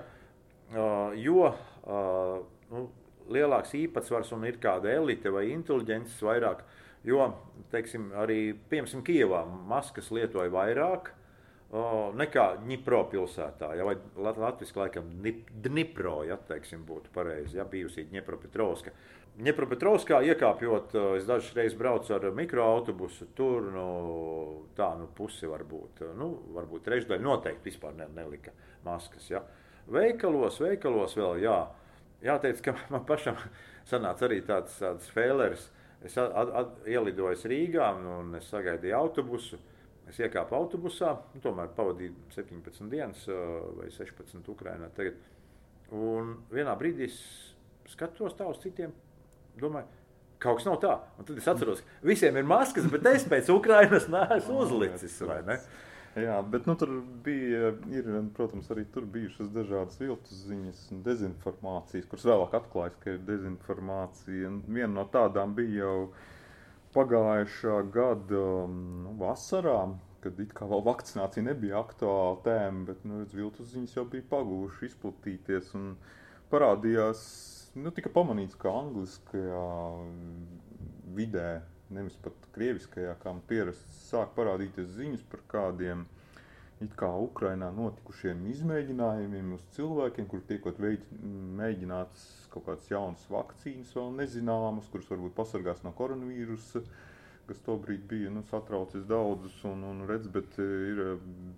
[1.20, 1.50] jo
[2.72, 2.86] nu,
[3.32, 6.64] lielāks īpatsvars un ir kāda elite vai inteliģences vairāk,
[7.06, 7.26] jo
[7.72, 11.12] teiksim, arī piemēram Kijavā maskas lietoja vairāk.
[11.72, 15.06] Nekā Dnipro pilsētā, ja, vai latviešu laikam
[15.64, 18.92] Dnipro, ja teiksim, būtu pareizi, ja bijusī Dņepropetrovska.
[19.40, 23.86] Dņepropetrovskā iekāpjot, es dažas reizes braucu ar mikroautobusu, tur nu,
[24.76, 28.52] tā nu, pusi varbūt, nu, varbūt trešdaļa noteikti vispār ne, nelika
[28.84, 29.30] maskas.
[29.32, 29.40] Ja.
[29.88, 31.56] Veikalos, veikalos vēl, jā.
[32.22, 33.40] Jāteic, ka man pašam
[33.88, 39.60] sanāca arī tāds, tāds fēleris, uh, Es at, at, ielidoju Rīgā un es sagaidīju autobusu.
[40.10, 43.22] Es iekāpu autobusā, nu, tomēr pavadīju 17 dienas
[43.78, 44.90] vai 16 Ukrajinā.
[44.96, 45.20] Tagad.
[45.94, 47.18] Un vienā brīdī es
[47.92, 48.92] skatos tā uz citiem,
[49.60, 49.86] domāju,
[50.42, 50.96] kaut kas nav tā.
[51.20, 55.20] Un tad es atceros, ka visiem ir maskas, bet es pēc Ukrainas neesmu uzlicis.
[56.12, 56.90] Jā, bet nu, tur
[57.24, 63.14] bija, ir, protams, arī tur bijušas dažādas viltus ziņas un dezinformācijas, kuras vēlāk atklājas, ka
[63.14, 64.50] ir dezinformācija.
[64.50, 65.94] Un viena no tādām bija jau
[66.92, 69.78] pagājušā gada nu, vasarā,
[70.20, 74.90] kad it kā vēl vakcinācija nebija aktuāla tēma, bet nu, viltus ziņas jau bija pagūši
[74.90, 75.94] izplatīties un
[76.52, 77.24] parādījās,
[77.80, 79.64] nu, tika pamanīts, ka angliskajā
[81.16, 81.50] vidē
[81.94, 86.06] nevis pat krieviskajā, kā pierasts, sāk parādīties ziņas par kādiem
[86.82, 91.04] it kā Ukrainā notikušiem izmēģinājumiem uz cilvēkiem, kur tiekot veid,
[91.60, 96.82] mēģināts kaut kādas jaunas vakcīnas, vēl nezināmas, kuras varbūt pasargās no koronavīrusa,
[97.46, 101.02] kas tobrīd bija nu, satraucis daudzus, un, un redz, bet e, ir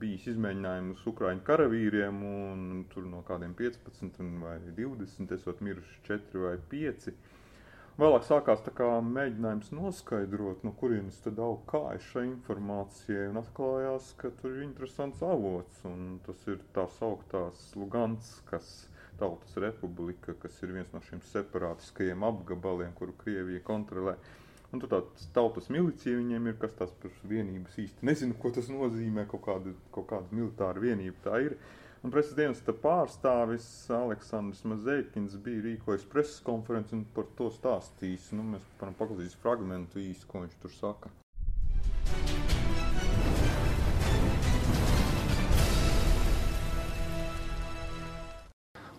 [0.00, 6.44] bijis izmēģinājumi uz Ukraiņu karavīriem, un tur no kādiem 15 vai 20 esot miruši 4
[6.46, 7.12] vai 5.
[7.94, 8.58] Vēlāk sākās
[9.06, 15.22] mēģinājums noskaidrot, no kurienes tad aug kājas šai informācijai, un atklājās, ka tur ir interesants
[15.22, 18.88] avots, un tas ir tā sauktās Luganskas
[19.20, 24.16] tautas republika, kas ir viens no šiem separātiskajiem apgabaliem, kuru Krievija kontrolē.
[24.74, 28.74] Un tur tāds tautas milicija viņiem ir, kas tās par vienības īsti nezinu, ko tas
[28.74, 31.54] nozīmē, kaut kāda, kaut kāda militāra vienība tā ir.
[31.54, 33.66] Uh, Un prezidents pārstāvis
[33.98, 38.26] Aleksandrs Mazēkins bija rīkojis preses konferenci un par to stāstījis.
[38.36, 41.14] Nu, mēs varam paklausīties fragmentu īsi, ko viņš tur saka.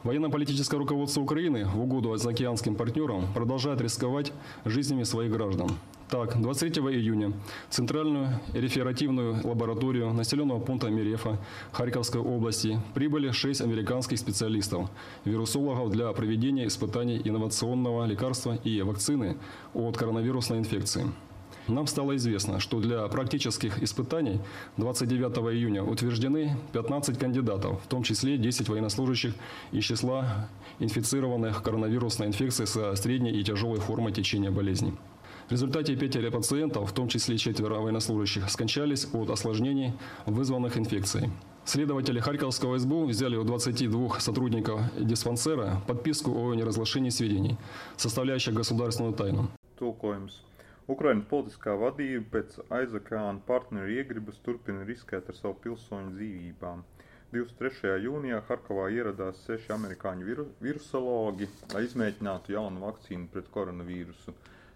[0.05, 4.31] Военно-политическое руководство Украины в угоду заокеанским партнерам продолжает рисковать
[4.63, 5.71] жизнями своих граждан.
[6.11, 7.33] Так, 23 июня
[7.71, 11.39] Центральную реферативную лабораторию населенного пункта Мирефа
[11.71, 14.91] Харьковской области прибыли 6 американских специалистов,
[15.25, 19.37] вирусологов для проведения испытаний инновационного лекарства и вакцины
[19.73, 21.07] от коронавирусной инфекции.
[21.67, 24.39] Нам стало известно, что для практических испытаний
[24.77, 29.33] 29 июня утверждены 15 кандидатов, в том числе 10 военнослужащих
[29.71, 30.47] из числа
[30.79, 34.93] инфицированных коронавирусной инфекцией со средней и тяжелой формой течения болезни.
[35.47, 39.93] В результате пятеро пациентов, в том числе четверо военнослужащих, скончались от осложнений,
[40.25, 41.31] вызванных инфекцией.
[41.65, 47.57] Следователи Харьковского СБУ взяли у 22 сотрудников диспансера подписку о неразглашении сведений,
[47.97, 49.49] составляющих государственную тайну.
[50.93, 56.83] Ukrainas politiskā vadība pēc aizakāna partneru iegribas turpina riskēt ar savu pilsoņu dzīvībām.
[57.31, 57.95] 23.
[58.03, 64.35] jūnijā Harkovā ieradās seši amerikāņu viru, virusologi, lai izmēģinātu jaunu vakcīnu pret koronavīrusu.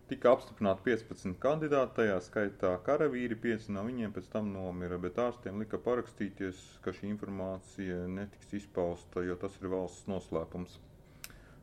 [0.10, 5.62] Tika apstiprināti 15 kandidāti, tajā skaitā karavīri, 5 no viņiem pēc tam nomira, bet ārstiem
[5.62, 10.80] lika parakstīties, ka šī informācija netiks izpausta, jo tas ir valsts noslēpums.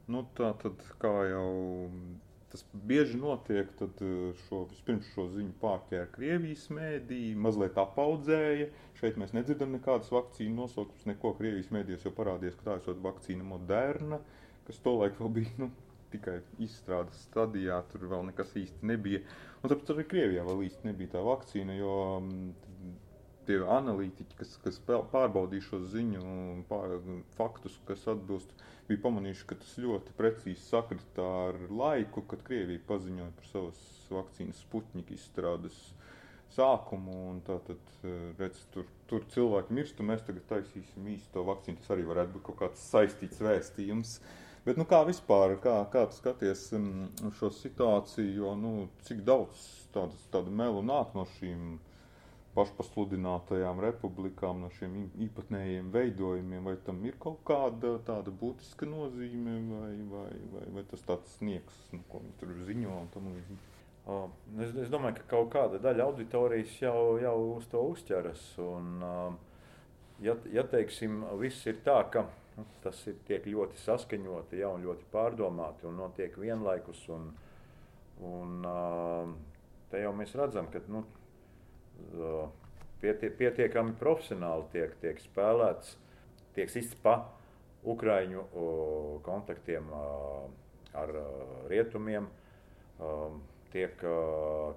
[0.06, 1.50] Nu, tā tad, kā jau
[2.56, 8.70] tas bieži notiek, tad uh, šo, vispirms šo ziņu pārķēra Krievijas mēdī, mazliet apaudzēja.
[8.96, 13.44] Šeit mēs nedzirdam nekādas vakcīnu nosaukumus, neko Krievijas mēdījos jau parādījās, ka tā esot vakcīna
[13.44, 14.22] moderna,
[14.68, 15.68] kas tolaik vēl bija nu,
[16.14, 19.20] tikai izstrādes stadijā, tur vēl nekas īsti nebija.
[19.60, 22.32] Un tāpēc arī Krievijā vēl īsti nebija tā vakcīna, jo um,
[23.46, 26.22] tie analītiķi, kas, kas pārbaudīja šo ziņu
[26.70, 26.96] pār,
[27.38, 28.52] faktus, kas atbilst,
[28.88, 34.62] bija pamanījuši, ka tas ļoti precīzi sakritā ar laiku, kad Krievija paziņoja par savas vakcīnas
[34.66, 35.78] Sputņika izstrādes
[36.54, 37.18] sākumu.
[37.46, 37.92] Tātad,
[38.40, 41.82] redz, tur, tur cilvēki mirst, un mēs tagad taisīsim īsto vakcīnu.
[41.82, 44.18] Tas arī varētu būt kaut kāds saistīts vēstījums.
[44.66, 48.72] Bet, nu, kā vispār, kā, kā tu skaties uz šo situāciju, jo, nu,
[49.06, 49.60] cik daudz
[49.94, 51.92] tādas, tādu melu nāk no šīm uh,
[52.56, 54.96] pašpasludinātajām republikām, no šiem
[55.28, 61.04] īpatnējiem veidojumiem, vai tam ir kaut kāda tāda būtiska nozīme, vai, vai, vai, vai tas
[61.06, 63.72] tāds sniegs, nu, ko viņi tur ziņo un tam līdzīgi.
[64.62, 68.42] Es, es domāju, ka kaut kāda daļa auditorijas jau, jau uz to uzķeras.
[68.62, 68.92] Un,
[70.22, 74.86] ja, ja teiksim, viss ir tā, ka nu, tas ir tiek ļoti saskaņoti, ja, un
[74.86, 77.32] ļoti pārdomāti un notiek vienlaikus, un,
[78.30, 78.70] un
[79.90, 81.02] te jau mēs redzam, ka nu,
[83.00, 85.96] pietie, pietiekami profesionāli tiek, tiek spēlēts,
[86.56, 87.18] tiek sists pa
[87.86, 88.42] Ukraiņu
[89.26, 89.92] kontaktiem
[90.96, 91.12] ar
[91.70, 92.26] rietumiem,
[93.72, 94.02] tiek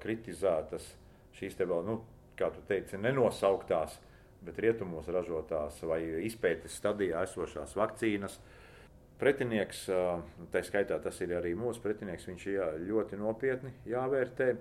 [0.03, 0.85] kritizētas
[1.39, 1.99] šīs te vēl, nu,
[2.39, 3.97] kā tu teici, nenosauktās,
[4.43, 8.39] bet rietumos ražotās vai izpētes stadijā esošās vakcīnas.
[9.19, 9.83] Pretinieks,
[10.51, 14.53] tā skaitā tas ir arī mūsu pretinieks, viņš jā, ļoti nopietni jāvērtē.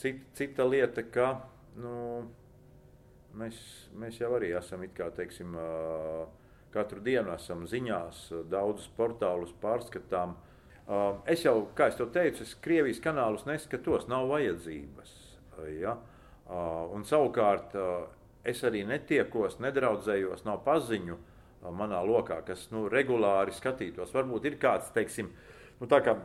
[0.00, 1.28] Cita, cita lieta, ka
[1.78, 1.94] nu,
[3.38, 3.58] mēs,
[3.98, 5.56] mēs jau arī esam kā, teiksim,
[6.74, 10.36] katru dienu esam ziņās, daudzus portālus pārskatām.
[11.30, 15.12] Es jau, kā jau teicu, es Krievijas kanālus neskatos, nav vajadzības.
[15.78, 15.96] Ja?
[16.50, 17.76] Un savukārt
[18.48, 21.18] es arī netiekos, nedraudzējos, nav paziņu
[21.76, 24.14] manā lokā, kas nu, regulāri skatītos.
[24.16, 25.28] Varbūt ir kāds, teiksim,
[25.78, 26.16] nu, tā kā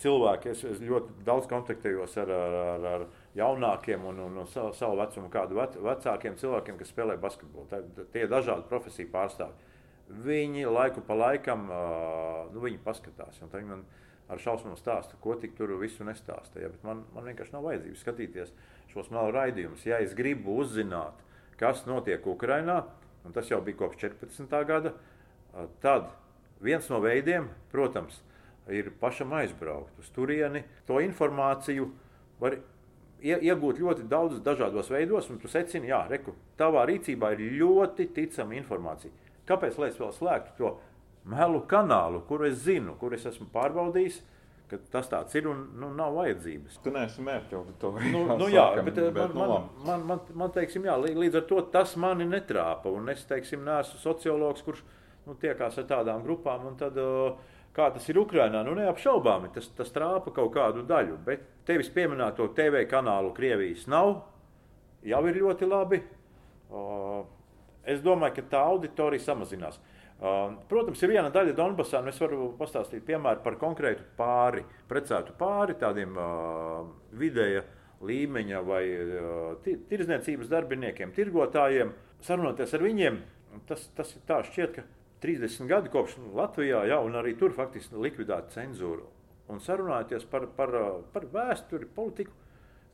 [0.00, 4.72] cilvēki, es, es ļoti daudz kontaktējos ar, ar, ar, ar jaunākiem un, un, un savu,
[4.76, 7.66] savu vecumu, kādu vec, vecākiem cilvēkiem, kas spēlē basketbolu.
[7.70, 7.82] Tā,
[8.14, 9.68] tie ir dažādi profesiju pārstāvji.
[10.24, 11.68] Viņi laiku pa laikam
[12.50, 13.38] nu, viņi paskatās.
[13.52, 13.84] Viņi man
[14.30, 16.62] ar šausmām stāsta, ko tik tur visu nestāsta.
[16.62, 18.54] Ja, man, man vienkārši nav vajadzības skatīties
[18.92, 19.86] šos melu raidījumus.
[19.86, 21.18] Ja es gribu uzzināt,
[21.60, 22.80] kas notiek Ukrajinā,
[23.26, 24.58] un tas jau bija kopš 14.
[24.66, 24.94] gada,
[25.82, 26.10] tad
[26.62, 28.29] viens no veidiem, protams, ir
[29.00, 30.64] pašam aizbraukt uz turieni.
[30.88, 31.88] To informāciju
[32.40, 32.58] var
[33.20, 38.56] iegūt ļoti daudz dažādos veidos, un tu secini, jā, reku, tavā rīcībā ir ļoti ticama
[38.56, 39.12] informācija.
[39.48, 40.74] Kāpēc lai es vēl slēgtu to
[41.30, 44.22] melu kanālu, kur es zinu, kur es esmu pārbaudījis?
[44.92, 46.76] Tas tāds ir un nu, nav vajadzības.
[46.84, 48.10] Tu neesi mērķis auditorija.
[48.14, 51.46] Nu, nu, jā, sakam, bet, bet man, man, man, man, man teiksim, jā, līdz ar
[51.48, 52.92] to tas mani netrāpa.
[52.94, 54.84] Un es teiksim, neesmu sociologs, kurš
[55.26, 56.68] nu, tiekās ar tādām grupām.
[56.78, 61.18] Tad, uh, kā tas ir Ukrajinā, nu neapšaubāmi tas, tas trāpa kaut kādu daļu.
[61.26, 64.16] Bet tevis pieminēto TV kanālu Krievijas nav,
[65.06, 66.02] jau ir ļoti labi.
[67.90, 69.80] Es domāju, ka tā auditorija samazinās.
[70.68, 75.78] Protams, ir viena daļa Donbasā, un es varu pastāstīt piemēru par konkrētu pāri, precētu pāri,
[75.80, 76.18] tādiem
[77.16, 77.64] vidēja
[78.04, 78.82] līmeņa vai
[79.64, 81.94] tirdzniecības darbiniekiem, tirgotājiem.
[82.24, 83.16] Sarunāties ar viņiem,
[83.68, 84.84] tas, tas ir tā šķiet, ka
[85.20, 89.04] 30 gadi kopš Latvijā, ja, un arī tur faktiski likvidēta cenzūra.
[89.50, 90.72] Un sarunājoties par, par,
[91.12, 92.32] par vēsturi, politiku,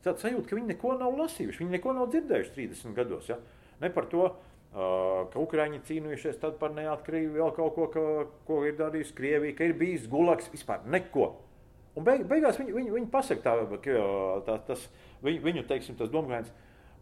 [0.03, 3.29] tāds sajūta, ka viņi neko nav lasījuši, viņi neko nav dzirdējuši 30 gados.
[3.31, 3.37] Ja.
[3.81, 4.31] Ne par to,
[4.73, 8.05] ka Ukrāņi cīnījušies par neatkarību, vēl kaut ko, ka,
[8.47, 11.31] ko ir darījusi Krievija, ka ir bijis gulaks, vispār neko.
[11.97, 13.93] Un beig, beigās viņi, viņi, viņi pasaka, tā,
[14.45, 14.83] tā, tas,
[15.25, 16.51] viņu, viņu teiksim, tas domājums,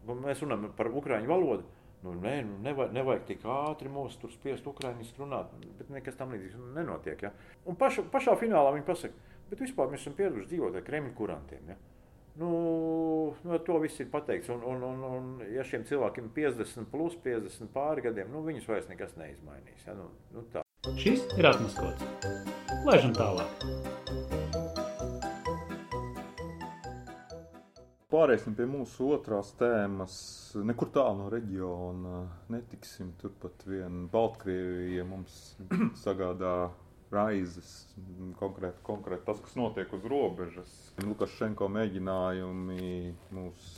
[0.08, 1.66] mēs runājam par Ukrāņu valodu.
[2.06, 6.30] Nu, nē, nu, nevajag, nevajag tik ātri mūs tur spiest ukrāņus runāt, bet nekas tam
[6.34, 7.26] līdzīgs nenotiek.
[7.26, 7.32] Ja?
[7.66, 11.72] Un paša, pašā finālā viņi pasaka, bet vispār mēs esam pieraduši dzīvot ar Kremļa kurantiem.
[11.72, 11.78] Ja?
[12.36, 12.52] Nu,
[13.42, 14.52] nu, to viss ir pateikts.
[14.54, 18.70] Un, un, un, un ja šiem cilvēkiem ir 50, plus 50 pāri gadiem, nu, viņus
[18.70, 19.86] vairs nekas neizmainīs.
[19.88, 19.98] Ja?
[19.98, 20.62] Nu, nu, tā.
[21.00, 22.06] Šis ir atmaskots.
[22.86, 23.95] Lēžam tālāk.
[28.16, 30.14] Pāriesim pie mūsu otrās tēmas.
[30.64, 32.22] Nekur tālu no reģiona
[32.54, 33.10] netiksim.
[33.20, 35.34] Turpat vien Baltkrievija mums
[36.04, 36.54] sagādā
[37.12, 37.74] raizes,
[38.40, 40.72] konkrēti, konkrēti tas, kas notiek uz robežas.
[41.04, 42.88] Lukašenko mēģinājumi
[43.36, 43.68] mūs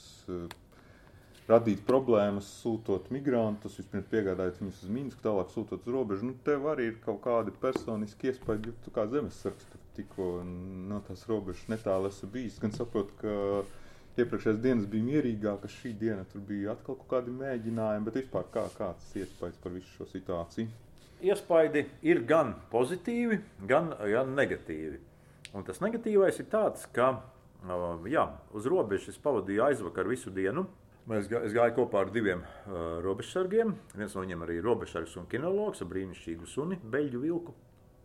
[1.48, 6.28] radīt problēmas, sūtot migrantus, vispirms piegādājot viņus uz Minsku, tālāk sūtot uz robežu.
[6.30, 9.66] Nu, tev arī ir kaut kādi personiski iespaidi, jo tu kā zemesargs
[9.96, 12.60] tikko no tās robežas netālu esi bijis.
[12.62, 13.32] Gan saprotu, ka
[14.22, 18.64] iepriekšējās dienas bija mierīgākas, šī diena tur bija atkal kaut kādi mēģinājumi, bet vispār kā,
[18.76, 20.68] kāds iespējas par visu šo situāciju?
[21.28, 25.00] Iespaidi ir gan pozitīvi, gan, gan negatīvi.
[25.56, 27.14] Un tas negatīvais ir tāds, ka
[28.06, 30.66] jā, uz robežas es pavadīju aizvakar visu dienu.
[31.08, 33.72] Es gāju kopā ar diviem uh, robežsargiem.
[33.96, 37.54] Viens no viņiem arī ir robežsargs un kinologs ar brīnišķīgu suni, beļģu vilku.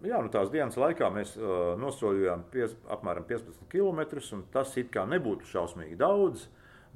[0.03, 4.03] Jā, nu tās dienas laikā mēs uh, nosoļojām pies, apmēram 15 km.
[4.51, 6.49] Tas it kā nebūtu šausmīgi daudz,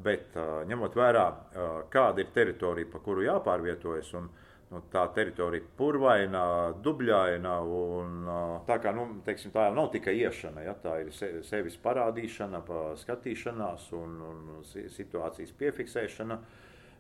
[0.03, 4.43] bet uh, ņemot vērā, uh, kāda ir teritorija, pa kuru jāpārvietojas, un uh,
[4.74, 6.43] nu, tā teritorija ir purvaina,
[6.84, 7.53] dubļaina.
[7.64, 8.30] Un,
[8.68, 11.14] tā, kā, nu, teiksim, tā jau nav tikai iešana, ja, tā ir
[11.47, 12.64] sevis parādīšana,
[13.03, 16.39] skatīšanās un, un situācijas piefiksēšana.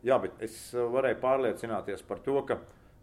[0.07, 2.59] Jā, bet es varēju pārliecināties par to, ka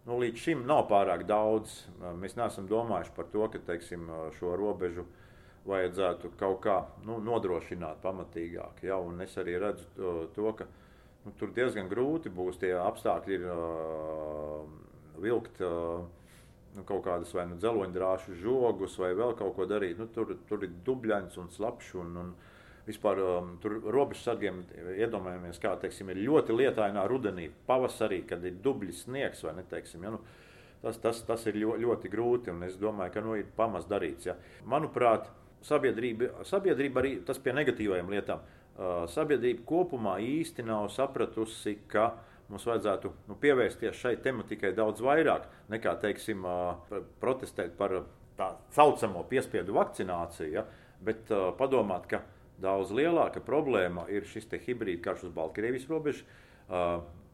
[0.06, 1.82] nu, līdz šim nav pārāk daudz.
[2.20, 5.06] Mēs neesam domājuši par to, ka teiksim, šo robežu
[5.68, 6.78] vajadzētu kaut kā
[7.08, 8.84] nu, nodrošināt pamatīgāk.
[8.84, 10.68] Ja, es arī redzu to, to ka
[11.24, 14.68] nu, tur diezgan grūti būs tie apstākļi ir, uh,
[15.24, 15.62] vilkt.
[15.64, 16.04] Uh,
[16.74, 19.98] nu, kaut kādas vai nu dzeloņdrāšu žogus, vai vēl kaut ko darīt.
[20.00, 21.94] Nu, tur, tur ir dubļains un slapjš.
[22.02, 22.34] Un, un
[22.86, 24.62] vispār um, tur robežsargiem
[24.98, 29.64] iedomājamies, kā teiksim, ir ļoti lietainā rudenī, pavasarī, kad ir dubļi sniegs vai ne.
[29.70, 30.20] Teiksim, ja, nu,
[30.82, 34.28] tas, tas, tas ir ļoti, ļoti grūti un es domāju, ka nu, ir pamats darīts.
[34.28, 34.36] Ja.
[34.68, 35.30] Manuprāt,
[35.64, 38.44] sabiedrība, sabiedrība arī tas pie negatīvajām lietām
[39.10, 42.10] sabiedrība kopumā īsti nav sapratusi, ka
[42.50, 46.44] mums vajadzētu nu, pievērsties šai tematikai daudz vairāk nekā teiksim,
[47.22, 48.02] protestēt par
[48.38, 50.64] tā saucamo piespiedu vakcināciju, ja,
[51.04, 52.24] bet padomāt, ka
[52.62, 56.24] daudz lielāka problēma ir šis hibrīd karš uz Baltkrievijas robežas.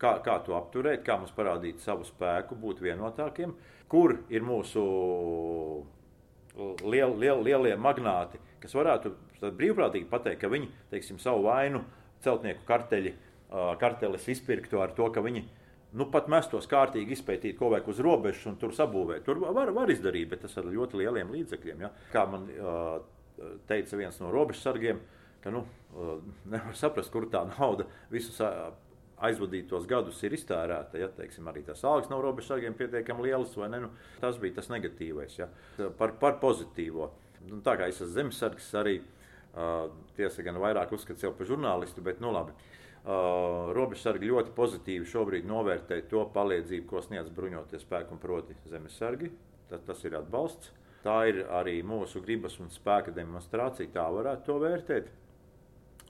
[0.01, 3.53] Kā, kā to apturēt, kā mums parādīt savu spēku, būt vienotākiem,
[3.93, 4.85] kur ir mūsu
[6.89, 9.13] liel, liel, lielie magnāti, kas varētu
[9.59, 11.85] brīvprātīgi pateikt, ka viņi teiksim, savu vainu
[12.25, 13.15] celtnieku karteļi,
[13.81, 15.45] kartelis izpirktu ar to, ka viņi
[15.97, 19.25] nu, pat mestos kārtīgi izpētīt, ko vajag uz robežas un tur sabūvēt.
[19.27, 21.83] Tur var, var izdarīt, bet tas ar ļoti lieliem līdzekļiem.
[21.87, 21.91] Ja?
[22.13, 22.47] Kā man
[23.69, 25.01] teica viens no robežsargiem,
[25.41, 25.65] ka nu,
[26.45, 28.41] nevar saprast, kur tā nauda visus
[29.21, 31.01] aizvadītos gadus ir iztērēta.
[31.01, 33.83] Ja, teiksim, arī tās algas nav robežsargiem pietiekami lielas, vai ne?
[33.85, 35.37] Nu, tas bija tas negatīvais.
[35.41, 35.51] Ja.
[35.99, 37.11] Par, par pozitīvo.
[37.49, 42.05] Nu, tā kā es esmu zemesargs, arī uh, tiesa gan vairāk uzskata sevi par žurnālistu,
[42.05, 42.57] bet nu labi.
[43.01, 49.33] Uh, robežsargi ļoti pozitīvi šobrīd novērtē to palīdzību, ko sniedz bruņoties spēki un proti zemesargi.
[49.71, 50.73] Tas, tas ir atbalsts.
[51.05, 53.89] Tā ir arī mūsu gribas un spēka demonstrācija.
[53.95, 55.11] Tā varētu to vērtēt.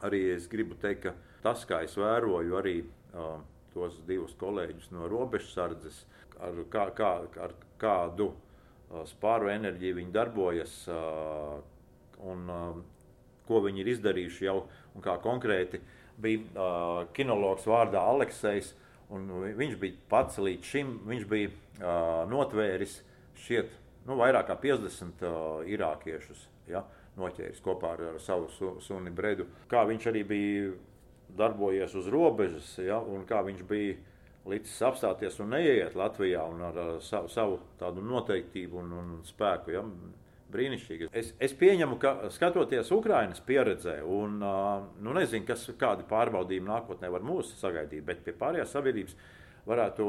[0.07, 1.15] Arī es gribu teikt, ka
[1.45, 3.37] tas, kā es vēroju arī uh,
[3.75, 6.05] tos divus kolēģus no robežsardzes,
[6.41, 7.11] ar, kā, kā,
[7.45, 11.61] ar kādu uh, spāru enerģiju viņi darbojas uh,
[12.27, 12.81] un uh,
[13.47, 14.63] ko viņi ir izdarījuši jau
[14.95, 15.83] un kā konkrēti
[16.21, 18.75] bija uh, kinologs vārdā Aleksejs.
[19.11, 23.01] Viņš bija pats līdz šim, viņš bija uh, notvēris
[23.43, 23.73] šiet,
[24.07, 25.35] nu, vairāk kā 50 uh,
[25.69, 26.47] irākiešus.
[26.71, 26.85] Ja,
[27.19, 29.49] noķēris kopā ar, ar savu su, suni Bredu.
[29.71, 30.71] Kā viņš arī bija
[31.39, 33.99] darbojies uz robežas, ja, un kā viņš bija
[34.51, 39.75] līdz apstāties un neiet Latvijā un ar savu, savu tādu noteiktību un, un spēku.
[39.77, 39.85] Ja,
[40.51, 41.11] Brīnišķīgi.
[41.15, 47.23] Es, es pieņemu, ka skatoties Ukraiņas pieredzē, un nu, nezinu, kas, kādi pārbaudījumi nākotnē var
[47.23, 49.15] mūs sagaidīt, bet pie pārējās sabiedrības
[49.71, 50.09] varētu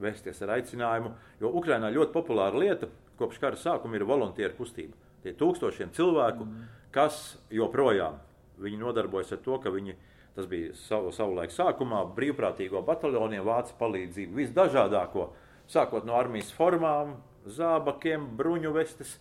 [0.00, 2.88] vērsties ar aicinājumu, jo Ukraiņā ļoti populāra lieta
[3.20, 4.96] kopš kara sākuma ir volunteeru kustība.
[5.22, 6.70] Tie tūkstošiem cilvēku, mm.
[6.94, 8.18] kas joprojām
[8.62, 14.38] nodarbojas ar to, ka viņi viņi Tas bija savu, savulaik sākumā brīvprātīgo bataljoniem vāca palīdzību
[14.38, 15.28] visdažādāko,
[15.68, 19.18] sākot no armijas formām, zābakiem, bruņu vestes,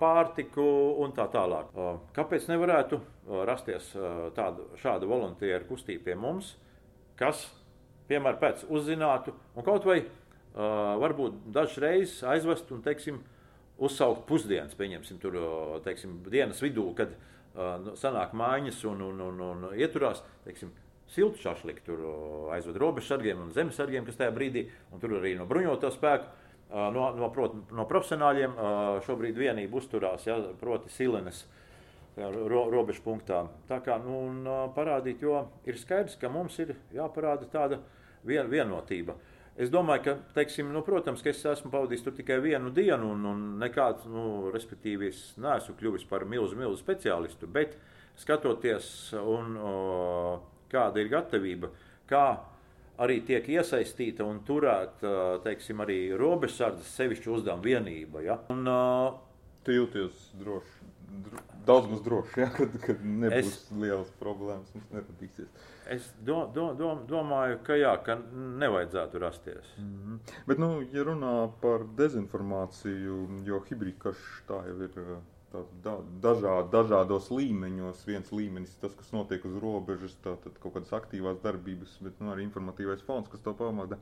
[0.00, 0.64] pārtiku
[1.04, 1.68] un tā tālāk.
[2.16, 2.98] Kāpēc nevarētu
[3.46, 3.92] rasties
[4.38, 6.54] tāda, šāda volunteera kustība pie mums,
[7.20, 7.44] kas,
[8.10, 10.02] piemēram, pēc uzzinātu un kaut vai
[10.56, 13.18] varbūt dažreiz aizvest un, teiksim,
[13.76, 15.36] uzsaukt pusdienas, pieņemsim, tur,
[15.84, 17.12] teiksim, dienas vidū, kad
[17.56, 20.20] Nu, sanāk mājiņas un, un, un, un ieturās.
[20.44, 20.74] Teiksim,
[21.06, 22.00] Siltu šašliku tur
[22.50, 26.26] aizved robežsargiem un zemesargiem, kas tajā brīdī, un tur arī no bruņoto spēku,
[26.96, 28.56] no, no, prot, no profesionāļiem
[29.06, 31.44] šobrīd vienība uzturās, ja, proti Silenes
[32.16, 33.44] ro, robežu punktā.
[33.68, 34.42] Tā kā nu, un,
[34.76, 37.80] parādīt, jo ir skaidrs, ka mums ir jāparāda tāda
[38.24, 39.16] vien, vienotība.
[39.56, 43.22] Es domāju, ka, teiksim, nu, protams, ka es esmu pavadījis tur tikai vienu dienu, un,
[43.30, 47.48] un nekāds, nu, respektīvi, es neesmu kļuvis par milzu, milzu speciālistu.
[47.48, 47.78] Bet
[48.20, 49.56] skatoties un,
[50.72, 51.72] kāda ir gatavība,
[52.08, 52.26] kā
[53.00, 58.24] arī tiek iesaistīta un turēta teiksim, arī robežsardzes sevišķu uzdevumu vienība.
[58.24, 58.38] Ja?
[58.52, 59.16] Un, uh,
[59.72, 60.60] jūties droši, dro,
[61.66, 62.48] daudz maz droši, ja?
[62.56, 65.70] kad, kad nebūs es, lielas problēmas, mums neradīsies.
[65.96, 68.18] Es do, do, do, domāju, ka jā, ka
[68.62, 69.72] nevajadzētu rasties.
[69.78, 70.34] Mm -hmm.
[70.46, 75.00] Bet, nu, ja runā par dezinformāciju, jo hibrīdkarš tā jau ir
[75.82, 78.04] da, dažād, dažādos līmeņos.
[78.06, 82.46] Viens līmenis tas, kas notiek uz robežas, tātad kaut kādas aktīvās darbības, bet nu, arī
[82.46, 83.98] informatīvais fons, kas to pamata.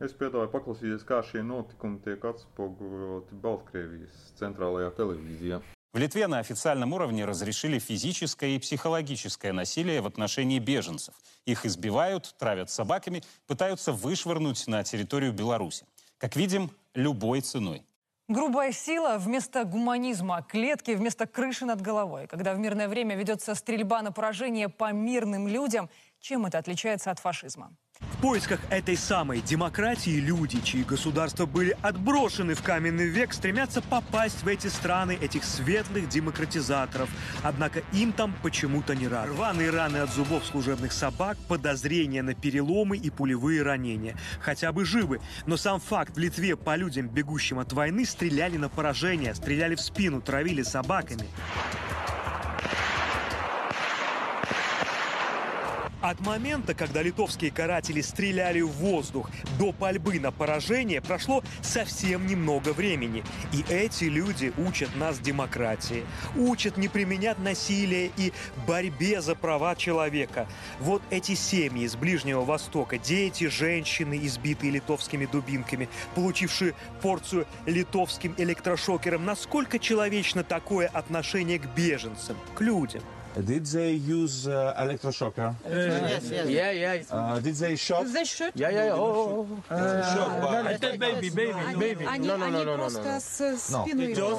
[0.00, 5.62] Es piedāvāju paklausīties, kā šie notikumi tiek atspoguļoti Baltkrievijas centrālajā televīzijā.
[5.94, 11.14] В Литве на официальном уровне разрешили физическое и психологическое насилие в отношении беженцев.
[11.46, 15.86] Их избивают, травят собаками, пытаются вышвырнуть на территорию Беларуси.
[16.18, 17.82] Как видим, любой ценой.
[18.28, 22.26] Грубая сила вместо гуманизма, клетки вместо крыши над головой.
[22.26, 25.88] Когда в мирное время ведется стрельба на поражение по мирным людям,
[26.20, 27.72] чем это отличается от фашизма?
[28.18, 34.42] В поисках этой самой демократии люди, чьи государства были отброшены в каменный век, стремятся попасть
[34.42, 37.08] в эти страны этих светлых демократизаторов.
[37.44, 39.28] Однако им там почему-то не рады.
[39.28, 44.16] Рваные раны от зубов служебных собак, подозрения на переломы и пулевые ранения.
[44.40, 45.20] Хотя бы живы.
[45.46, 49.80] Но сам факт в Литве по людям, бегущим от войны, стреляли на поражение, стреляли в
[49.80, 51.28] спину, травили собаками.
[56.00, 59.28] От момента, когда литовские каратели стреляли в воздух,
[59.58, 63.24] до пальбы на поражение прошло совсем немного времени.
[63.52, 66.04] И эти люди учат нас демократии,
[66.36, 68.32] учат не применять насилие и
[68.66, 70.46] борьбе за права человека.
[70.78, 79.24] Вот эти семьи из Ближнего Востока, дети, женщины, избитые литовскими дубинками, получившие порцию литовским электрошокером,
[79.24, 83.02] насколько человечно такое отношение к беженцам, к людям?
[83.44, 85.54] Did they use uh, electroshocker?
[85.64, 86.48] Yes, yes.
[86.48, 87.02] Yeah, yeah.
[87.10, 88.06] Uh, did they shock?
[88.06, 88.52] They shoot?
[88.54, 89.74] Yeah, yeah, oh, oh, oh.
[89.74, 92.04] Uh, shock, but- I said baby, baby, baby.
[92.06, 93.20] Они, No, no, они no, no, no, просто no.
[93.20, 94.38] с спину его.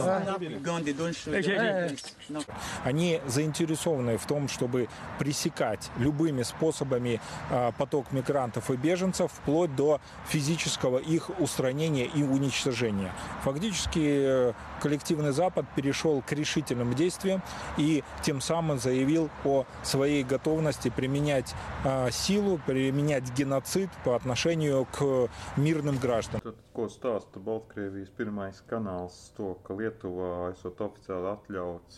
[2.84, 10.02] Они заинтересованы в том, чтобы пресекать любыми способами а, поток мигрантов и беженцев, вплоть до
[10.28, 13.12] физического их устранения и уничтожения.
[13.44, 17.42] Фактически э, коллективный Запад перешел к решительным действиям
[17.78, 21.54] и тем самым заявил о своей готовности применять
[21.86, 26.42] а, силу, применять геноцид по отношению к мирным гражданам.
[26.44, 31.98] Tad, ko stāsta Baltkrievijas pirmais kanāls, to, ka Lietuvā esot oficiāli atļauts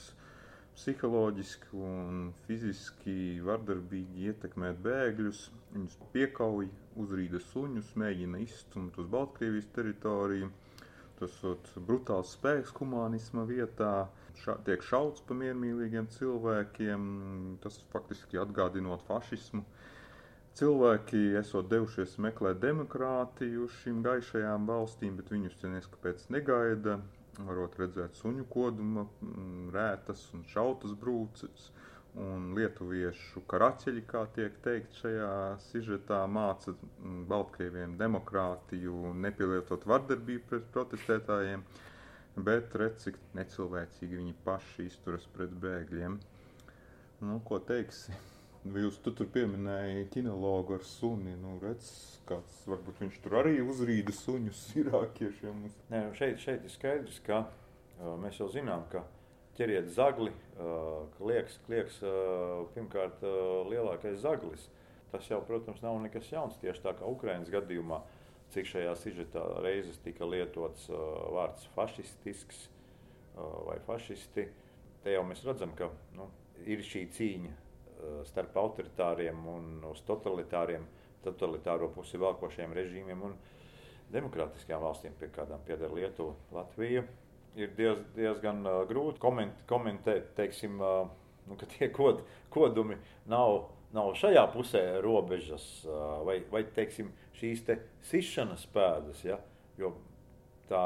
[0.78, 3.16] psiholoģiski un fiziski
[3.46, 5.44] vardarbīgi ietekmēt bēgļus.
[5.76, 6.70] Viņus piekauj,
[7.04, 10.50] uzrīda suņus, mēģina izstumt uz Baltkrievijas teritoriju.
[11.22, 13.92] Tas ir brutāls spēks humanisma vietā,
[14.42, 17.04] ša, tiek šauts pa miermīlīgiem cilvēkiem,
[17.62, 19.62] tas faktiski atgādinot fašismu.
[20.58, 26.98] Cilvēki esot devušies meklēt demokrātiju šīm gaišajām valstīm, bet viņus te neskapēc negaida.
[27.46, 29.06] Varot redzēt suņu koduma,
[29.78, 31.70] rētas un šautas brūces.
[32.20, 35.36] Un lietuviešu karaķeļi, kā tiek teikt šajā
[35.70, 41.64] sižetā, māca mm, Baltkrieviem demokrātiju, nepielietot vardarbību pret protestētājiem,
[42.36, 46.20] bet redz, cik necilvēcīgi viņi paši izturas pret bēgļiem.
[47.24, 48.12] Nu, ko teiksi?
[48.62, 51.32] Jūs tu tur pieminēji kinologu ar suni.
[51.40, 51.88] Nu, redz,
[52.30, 55.64] kāds, varbūt viņš tur arī uzrīda suņus irākiešiem.
[55.94, 57.46] Nē, nu šeit, šeit ir skaidrs, ka
[58.20, 59.06] mēs jau zinām, ka
[59.58, 60.32] ķeriet zagli,
[61.18, 63.24] klieks uh, pirmkārt
[63.72, 64.68] lielākais zaglis.
[65.12, 66.60] Tas jau, protams, nav nekas jauns.
[66.62, 68.00] Tieši tā kā Ukraiņas gadījumā,
[68.54, 70.86] cik šajā sižetā reizes tika lietots
[71.36, 72.70] vārds fašistisks
[73.36, 74.46] vai fašisti,
[75.04, 76.30] te jau mēs redzam, ka nu,
[76.64, 77.52] ir šī cīņa
[78.30, 80.86] starp autoritāriem un uz totalitāriem,
[81.26, 83.36] totalitāro pusi valkošiem režīmiem un
[84.12, 87.06] demokrātiskajām valstīm, pie kādām pieder Lietuva, Latvija.
[87.60, 91.10] Ir diez, diezgan uh, grūti koment, komentēt, teiksim, uh,
[91.50, 92.24] nu, ka tie kod,
[92.54, 92.96] kodumi
[93.32, 97.78] nav, nav šajā pusē robežas uh, vai, vai teiksim, šīs te
[98.08, 99.42] sišanas pēdas, ja?
[99.80, 99.96] jo
[100.70, 100.84] tā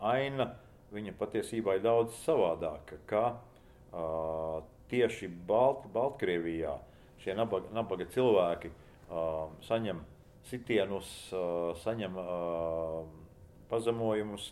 [0.00, 0.52] aina
[0.94, 6.74] viņa patiesībā ir daudz savādāka, ka uh, tieši Balt, Baltkrievijā
[7.20, 10.00] šie nabaga, nabaga cilvēki uh, saņem
[10.50, 13.04] sitienus, uh, saņem uh,
[13.70, 14.50] pazemojumus.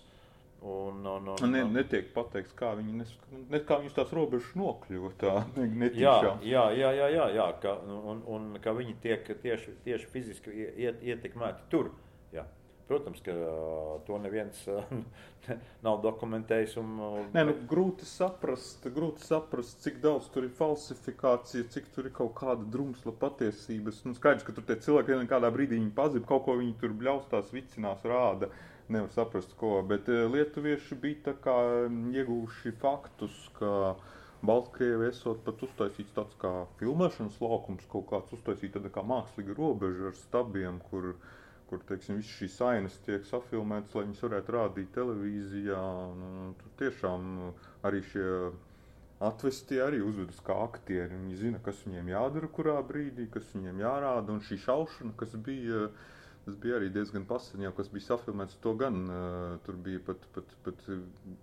[0.63, 3.13] Un, un, un, Ne, netiek pateikts, kā viņi, nes,
[3.47, 5.13] ne, kā tās robežas nokļuva.
[5.21, 9.79] Tā, ne, Jā, jā, jā, jā, jā, jā ka, un, un ka viņi tiek tieši,
[9.87, 11.93] tieši fiziski iet, ietekmēti tur.
[12.35, 12.45] Jā.
[12.89, 14.83] protams, ka uh, to neviens uh,
[15.87, 16.75] nav dokumentējis.
[16.81, 22.09] Un, uh, Nē, nu, grūti, saprast, grūti saprast, cik daudz tur ir falsifikācija, cik tur
[22.09, 24.03] ir kaut kāda drumsla patiesības.
[24.09, 27.53] Nu, skaidrs, ka tur tie cilvēki kādā brīdī viņi pazina, kaut ko viņi tur bļaustās,
[27.55, 28.51] vicinās, rāda.
[28.89, 29.83] Nevar saprast, ko.
[29.85, 31.57] Bet lietuvieši bija kā
[31.89, 33.97] ieguvuši faktus, ka
[34.49, 40.09] Baltkrievija esot pat uztaisīts tāds kā filmēšanas laukums, kaut kāds uztaisīts tāda kā mākslīga robeža
[40.09, 41.11] ar stabiem, kur,
[41.69, 45.85] kur teiksim, visas šīs ainas tiek safilmētas, lai viņas varētu rādīt televīzijā.
[46.15, 47.33] Un, tur tiešām
[47.91, 48.29] arī šie
[49.29, 51.19] atvestie arī uzvedas kā aktieri.
[51.27, 54.33] Viņi zina, kas viņiem jādara kurā brīdī, kas viņiem jārāda.
[54.33, 56.07] Un šī šaušana, kas bija uh,
[56.49, 58.55] Tas bija arī diezgan pasen, jau kas bija safilmēts.
[58.65, 60.87] To gan uh, tur bija pat, pat, pat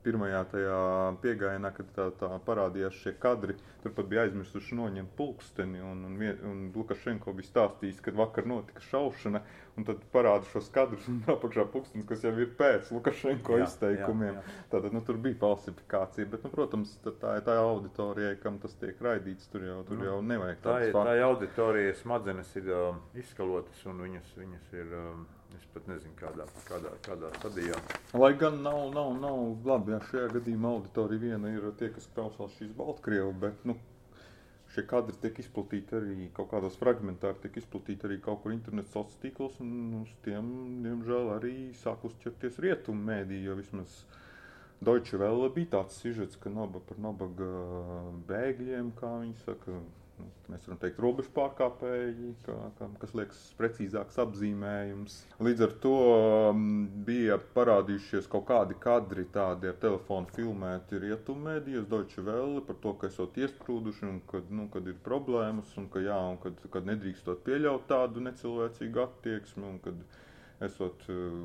[0.02, 0.78] pirmajā tajā
[1.22, 3.54] piegājienā, kad tā, tā parādījās šie kadri.
[3.84, 5.84] Tur pat bija aizmirsuši noņemt pulksteni.
[5.86, 6.18] Un, un,
[6.50, 9.44] un Lukašenko bija stāstījis, ka vakar notika šaušana.
[9.76, 14.40] Un tad parāda šos kadrus, un apakšā pūkstens, kas jau ir pēc Lukašenko jā, izteikumiem.
[14.40, 14.66] Jā, jā.
[14.72, 16.32] Tātad nu, tur bija falsifikācija.
[16.32, 19.52] Bet, nu, protams, tā ir tā auditorijai, kam tas tiek raidīts.
[19.54, 20.80] Tur jau, tur nu, jau nevajag tā.
[20.96, 24.95] Tā ir auditorija, smadzenes ir uh, izskalotas un viņas, viņas ir.
[24.96, 25.26] Um,
[25.56, 27.78] Es pat nezinu, kādā, kādā, kādā stadijā.
[28.18, 32.56] Lai gan nav, nav, nav labi, ja šajā gadījumā auditorija viena ir tie, kas klausās
[32.58, 33.78] šīs Baltkrievu, bet, nu,
[34.74, 39.22] šie kadri tiek izplatīti arī kaut kādos fragmentāri, tiek izplatīti arī kaut kur internetu sociālos
[39.24, 40.52] tīklos, un uz tiem,
[40.84, 44.02] diemžēl, arī sāk uzķerties rietumu mēdī, jo vismaz
[44.84, 47.52] Deutsche Welle bija tāds sižets, ka naba par nabaga
[48.28, 49.80] bēgļiem, kā viņi saka,
[50.20, 55.18] nu, mēs varam teikt, robežu pārkāpēji, kā, kā, kas liekas precīzāks apzīmējums.
[55.48, 55.94] Līdz ar to
[56.52, 56.66] um,
[57.08, 63.10] bija parādījušies kaut kādi kadri tādi ar telefonu filmēti rietummēdījos, Deutsche Welle, par to, ka
[63.12, 67.44] esot iesprūduši un kad, nu, kad ir problēmas un ka, jā, un kad, kad nedrīkstot
[67.48, 70.06] pieļaut tādu necilvēcīgu attieksmi un kad
[70.64, 71.40] esot eh,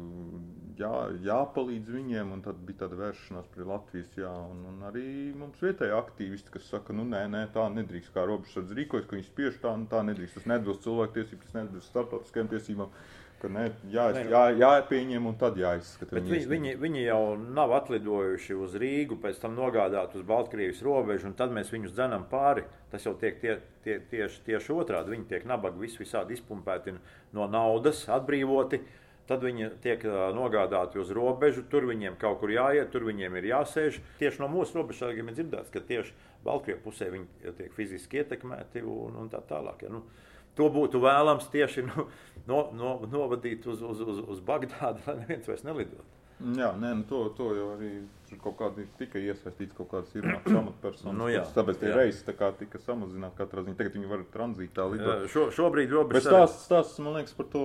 [0.78, 0.92] jā,
[1.26, 5.06] jāpalīdz viņiem, un tad bija tāda vēršanās pret Latvijas, jā, un, un arī
[5.36, 9.26] mums vietēji aktīvisti, kas saka, nu nē, nē, tā nedrīkst, kā robežsardze rīkojas, ka viņi
[9.26, 12.94] spiež tā, un tā nedrīkst, tas nedos cilvēktiesības, tas nedos starptautiskajām tiesībām,
[13.41, 16.12] ka ne, jā, jā, jāpieņem un tad jāizskata.
[16.16, 21.30] Bet viņi, viņi, viņi jau nav atlidojuši uz Rīgu, pēc tam nogādāt uz Baltkrievijas robežu,
[21.30, 22.66] un tad mēs viņus dzenam pāri.
[22.93, 25.14] Tas jau tiek tie, tie, tieši, tieši otrādi.
[25.14, 26.97] Viņi tiek nabaga vis, visādi izpumpēti
[27.36, 28.82] no naudas, atbrīvoti.
[29.30, 30.03] Tad viņi tiek
[30.34, 34.01] nogādāti uz robežu, tur viņiem kaut kur jāiet, tur viņiem ir jāsēž.
[34.18, 39.20] Tieši no mūsu robežsargiem ir dzirdēts, ka tieši Baltkrievijas pusē viņi tiek fiziski ietekmēti un,
[39.22, 39.84] un tā tālāk.
[39.86, 39.93] Ja.
[39.95, 40.03] Nu,
[40.59, 42.07] To būtu vēlams tieši nu,
[42.48, 46.20] no, no, novadīt uz, uz, uz, uz Bagdādu, lai neviens vairs nelidotu.
[46.41, 47.91] Jā, nē, nu to, to jau arī
[48.41, 51.16] kaut kādi tika iesaistīts kaut kādas Irānas amatpersonas.
[51.18, 53.76] nu, jā, tāpēc tie reizes tā kā tika samazināti katrā ziņā.
[53.80, 55.24] Tagad viņi var tranzītā lidot.
[55.32, 56.28] Šo, šobrīd robežas.
[56.28, 57.64] Bet stāsts, stāsts, man liekas, par to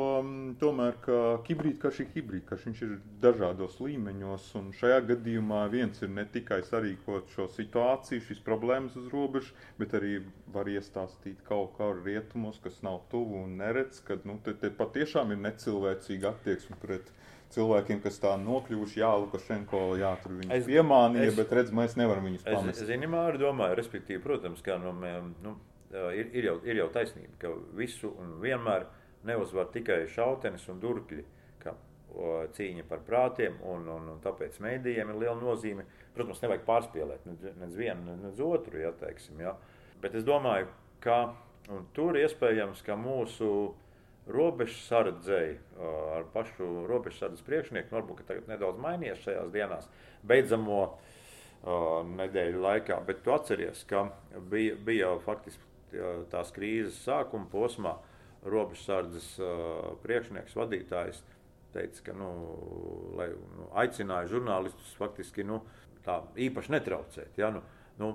[0.61, 4.49] tomēr, ka hibrīd, ka šī hibrīd, ka viņš ir dažādos līmeņos.
[4.59, 9.95] Un šajā gadījumā viens ir ne tikai sarīkot šo situāciju, šīs problēmas uz robežas, bet
[9.95, 10.17] arī
[10.55, 15.35] var iestāstīt kaut kā rietumos, kas nav tuvu un neredz, ka nu, te, te patiešām
[15.35, 17.24] ir necilvēcīga attieksme pret viņu
[17.55, 21.95] cilvēkiem, kas tā nokļuvuši, jā, Lukašenko, jā, tur viņi es, piemānīja, es, bet redz, mēs
[21.99, 22.83] nevaram viņus pamest.
[22.83, 24.93] Es, zini, Māri, domāju, respektīvi, protams, kā no,
[25.43, 25.55] nu,
[26.11, 28.87] ir, ir, jau, ir jau taisnība, ka visu un vienmēr
[29.25, 31.23] neuzvar tikai šautenis un durkļi,
[31.63, 31.73] ka
[32.13, 35.87] o, cīņa par prātiem, un, un, un tāpēc mēdījiem ir liela nozīme.
[36.15, 39.55] Protams, nevajag pārspīlēt nec vienu, nec otru, ja teiksim, ja.
[40.03, 40.69] bet es domāju,
[41.03, 41.33] ka
[41.97, 43.49] tur iespējams, ka mūsu
[44.27, 45.57] robežsardzei,
[46.15, 49.87] ar pašu robežsardzes priekšnieku, nu, varbūt tagad nedaudz mainījies šajās dienās,
[50.25, 50.97] beidzamo uh,
[52.09, 52.99] nedēļu laikā.
[53.05, 54.07] Bet tu atceries, ka
[54.49, 56.01] bija, bija jau faktiski
[56.31, 57.95] tās krīzes sākuma posmā
[58.45, 61.21] robežsardzes uh, priekšnieks, vadītājs
[61.75, 62.29] teica, ka nu,
[63.17, 65.61] lai, nu, aicināja žurnālistus faktiski nu,
[66.05, 67.37] tā īpaši netraucēt.
[67.41, 67.51] Ja?
[67.53, 67.61] Nu,
[68.01, 68.11] nu,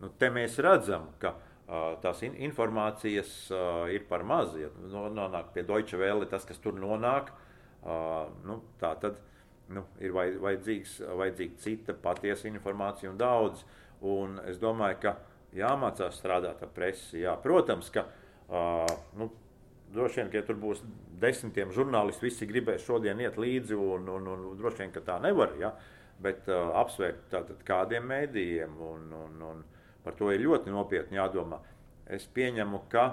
[0.00, 1.34] nu, te mēs redzam, ka
[2.02, 3.32] tās in informācijas
[3.94, 4.56] ir par maz.
[4.58, 7.30] Ja nonāk pie Deutsche Welle, tas, kas tur nonāk,
[8.46, 9.20] nu, tā tad
[9.70, 13.62] nu, ir vajadzīgs, vajadzīga cita patiesa informācija un daudz.
[14.06, 15.14] Un es domāju, ka
[15.56, 17.20] jāmācās strādāt ar presi.
[17.24, 17.36] Jā.
[17.42, 18.06] Protams, ka
[19.18, 19.30] nu,
[19.94, 20.82] droši vien, ka ja tur būs
[21.20, 25.18] desmitiem žurnālisti, visi gribēs šodien iet līdzi, un, un, un, un droši vien, ka tā
[25.22, 25.54] nevar.
[25.60, 25.74] Ja?
[26.20, 29.62] Bet uh, apsvērt tātad kādiem mēdījiem un, un, un,
[30.04, 31.60] Par to ir ļoti nopietni jādomā.
[32.10, 33.04] Es pieņemu, ka,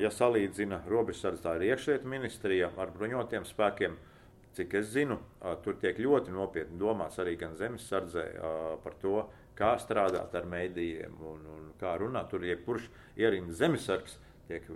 [0.00, 3.96] ja salīdzina robežsardze, tā ir iekšlietu ministrija ar bruņotiem spēkiem,
[4.54, 5.18] cik es zinu,
[5.64, 8.26] tur tiek ļoti nopietni domāts arī gan zemesardzē
[8.84, 9.24] par to,
[9.58, 12.28] kā strādāt ar mēdījiem un, un kā runāt.
[12.30, 14.18] Tur jebkurš ierindas zemesargs,
[14.48, 14.66] tiek,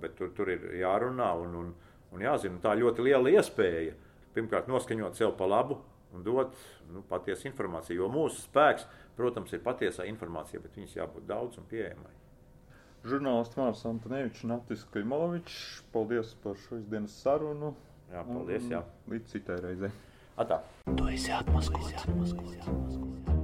[0.00, 1.72] bet tur, tur ir jārunā un, un
[2.10, 3.94] Un jāzina, tā ļoti liela iespēja
[4.34, 5.78] pirmkārt noskaņot sev pa labu
[6.14, 6.56] un dot
[6.90, 8.00] nu, patiesu informāciju.
[8.02, 8.86] Jo mūsu spēks,
[9.20, 12.12] protams, ir patiesā informācija, bet viņas jābūt daudz un pieejamai.
[13.08, 15.60] Žurnālists Mārcis Antonevičs un Atis Klimovičs,
[15.94, 17.72] paldies par šīs dienas sarunu.
[18.12, 18.84] Jā, paldies, jā.
[19.08, 19.92] Līdz citai reizei.
[20.40, 20.62] Atā.
[20.96, 23.39] Tu esi atmaskots.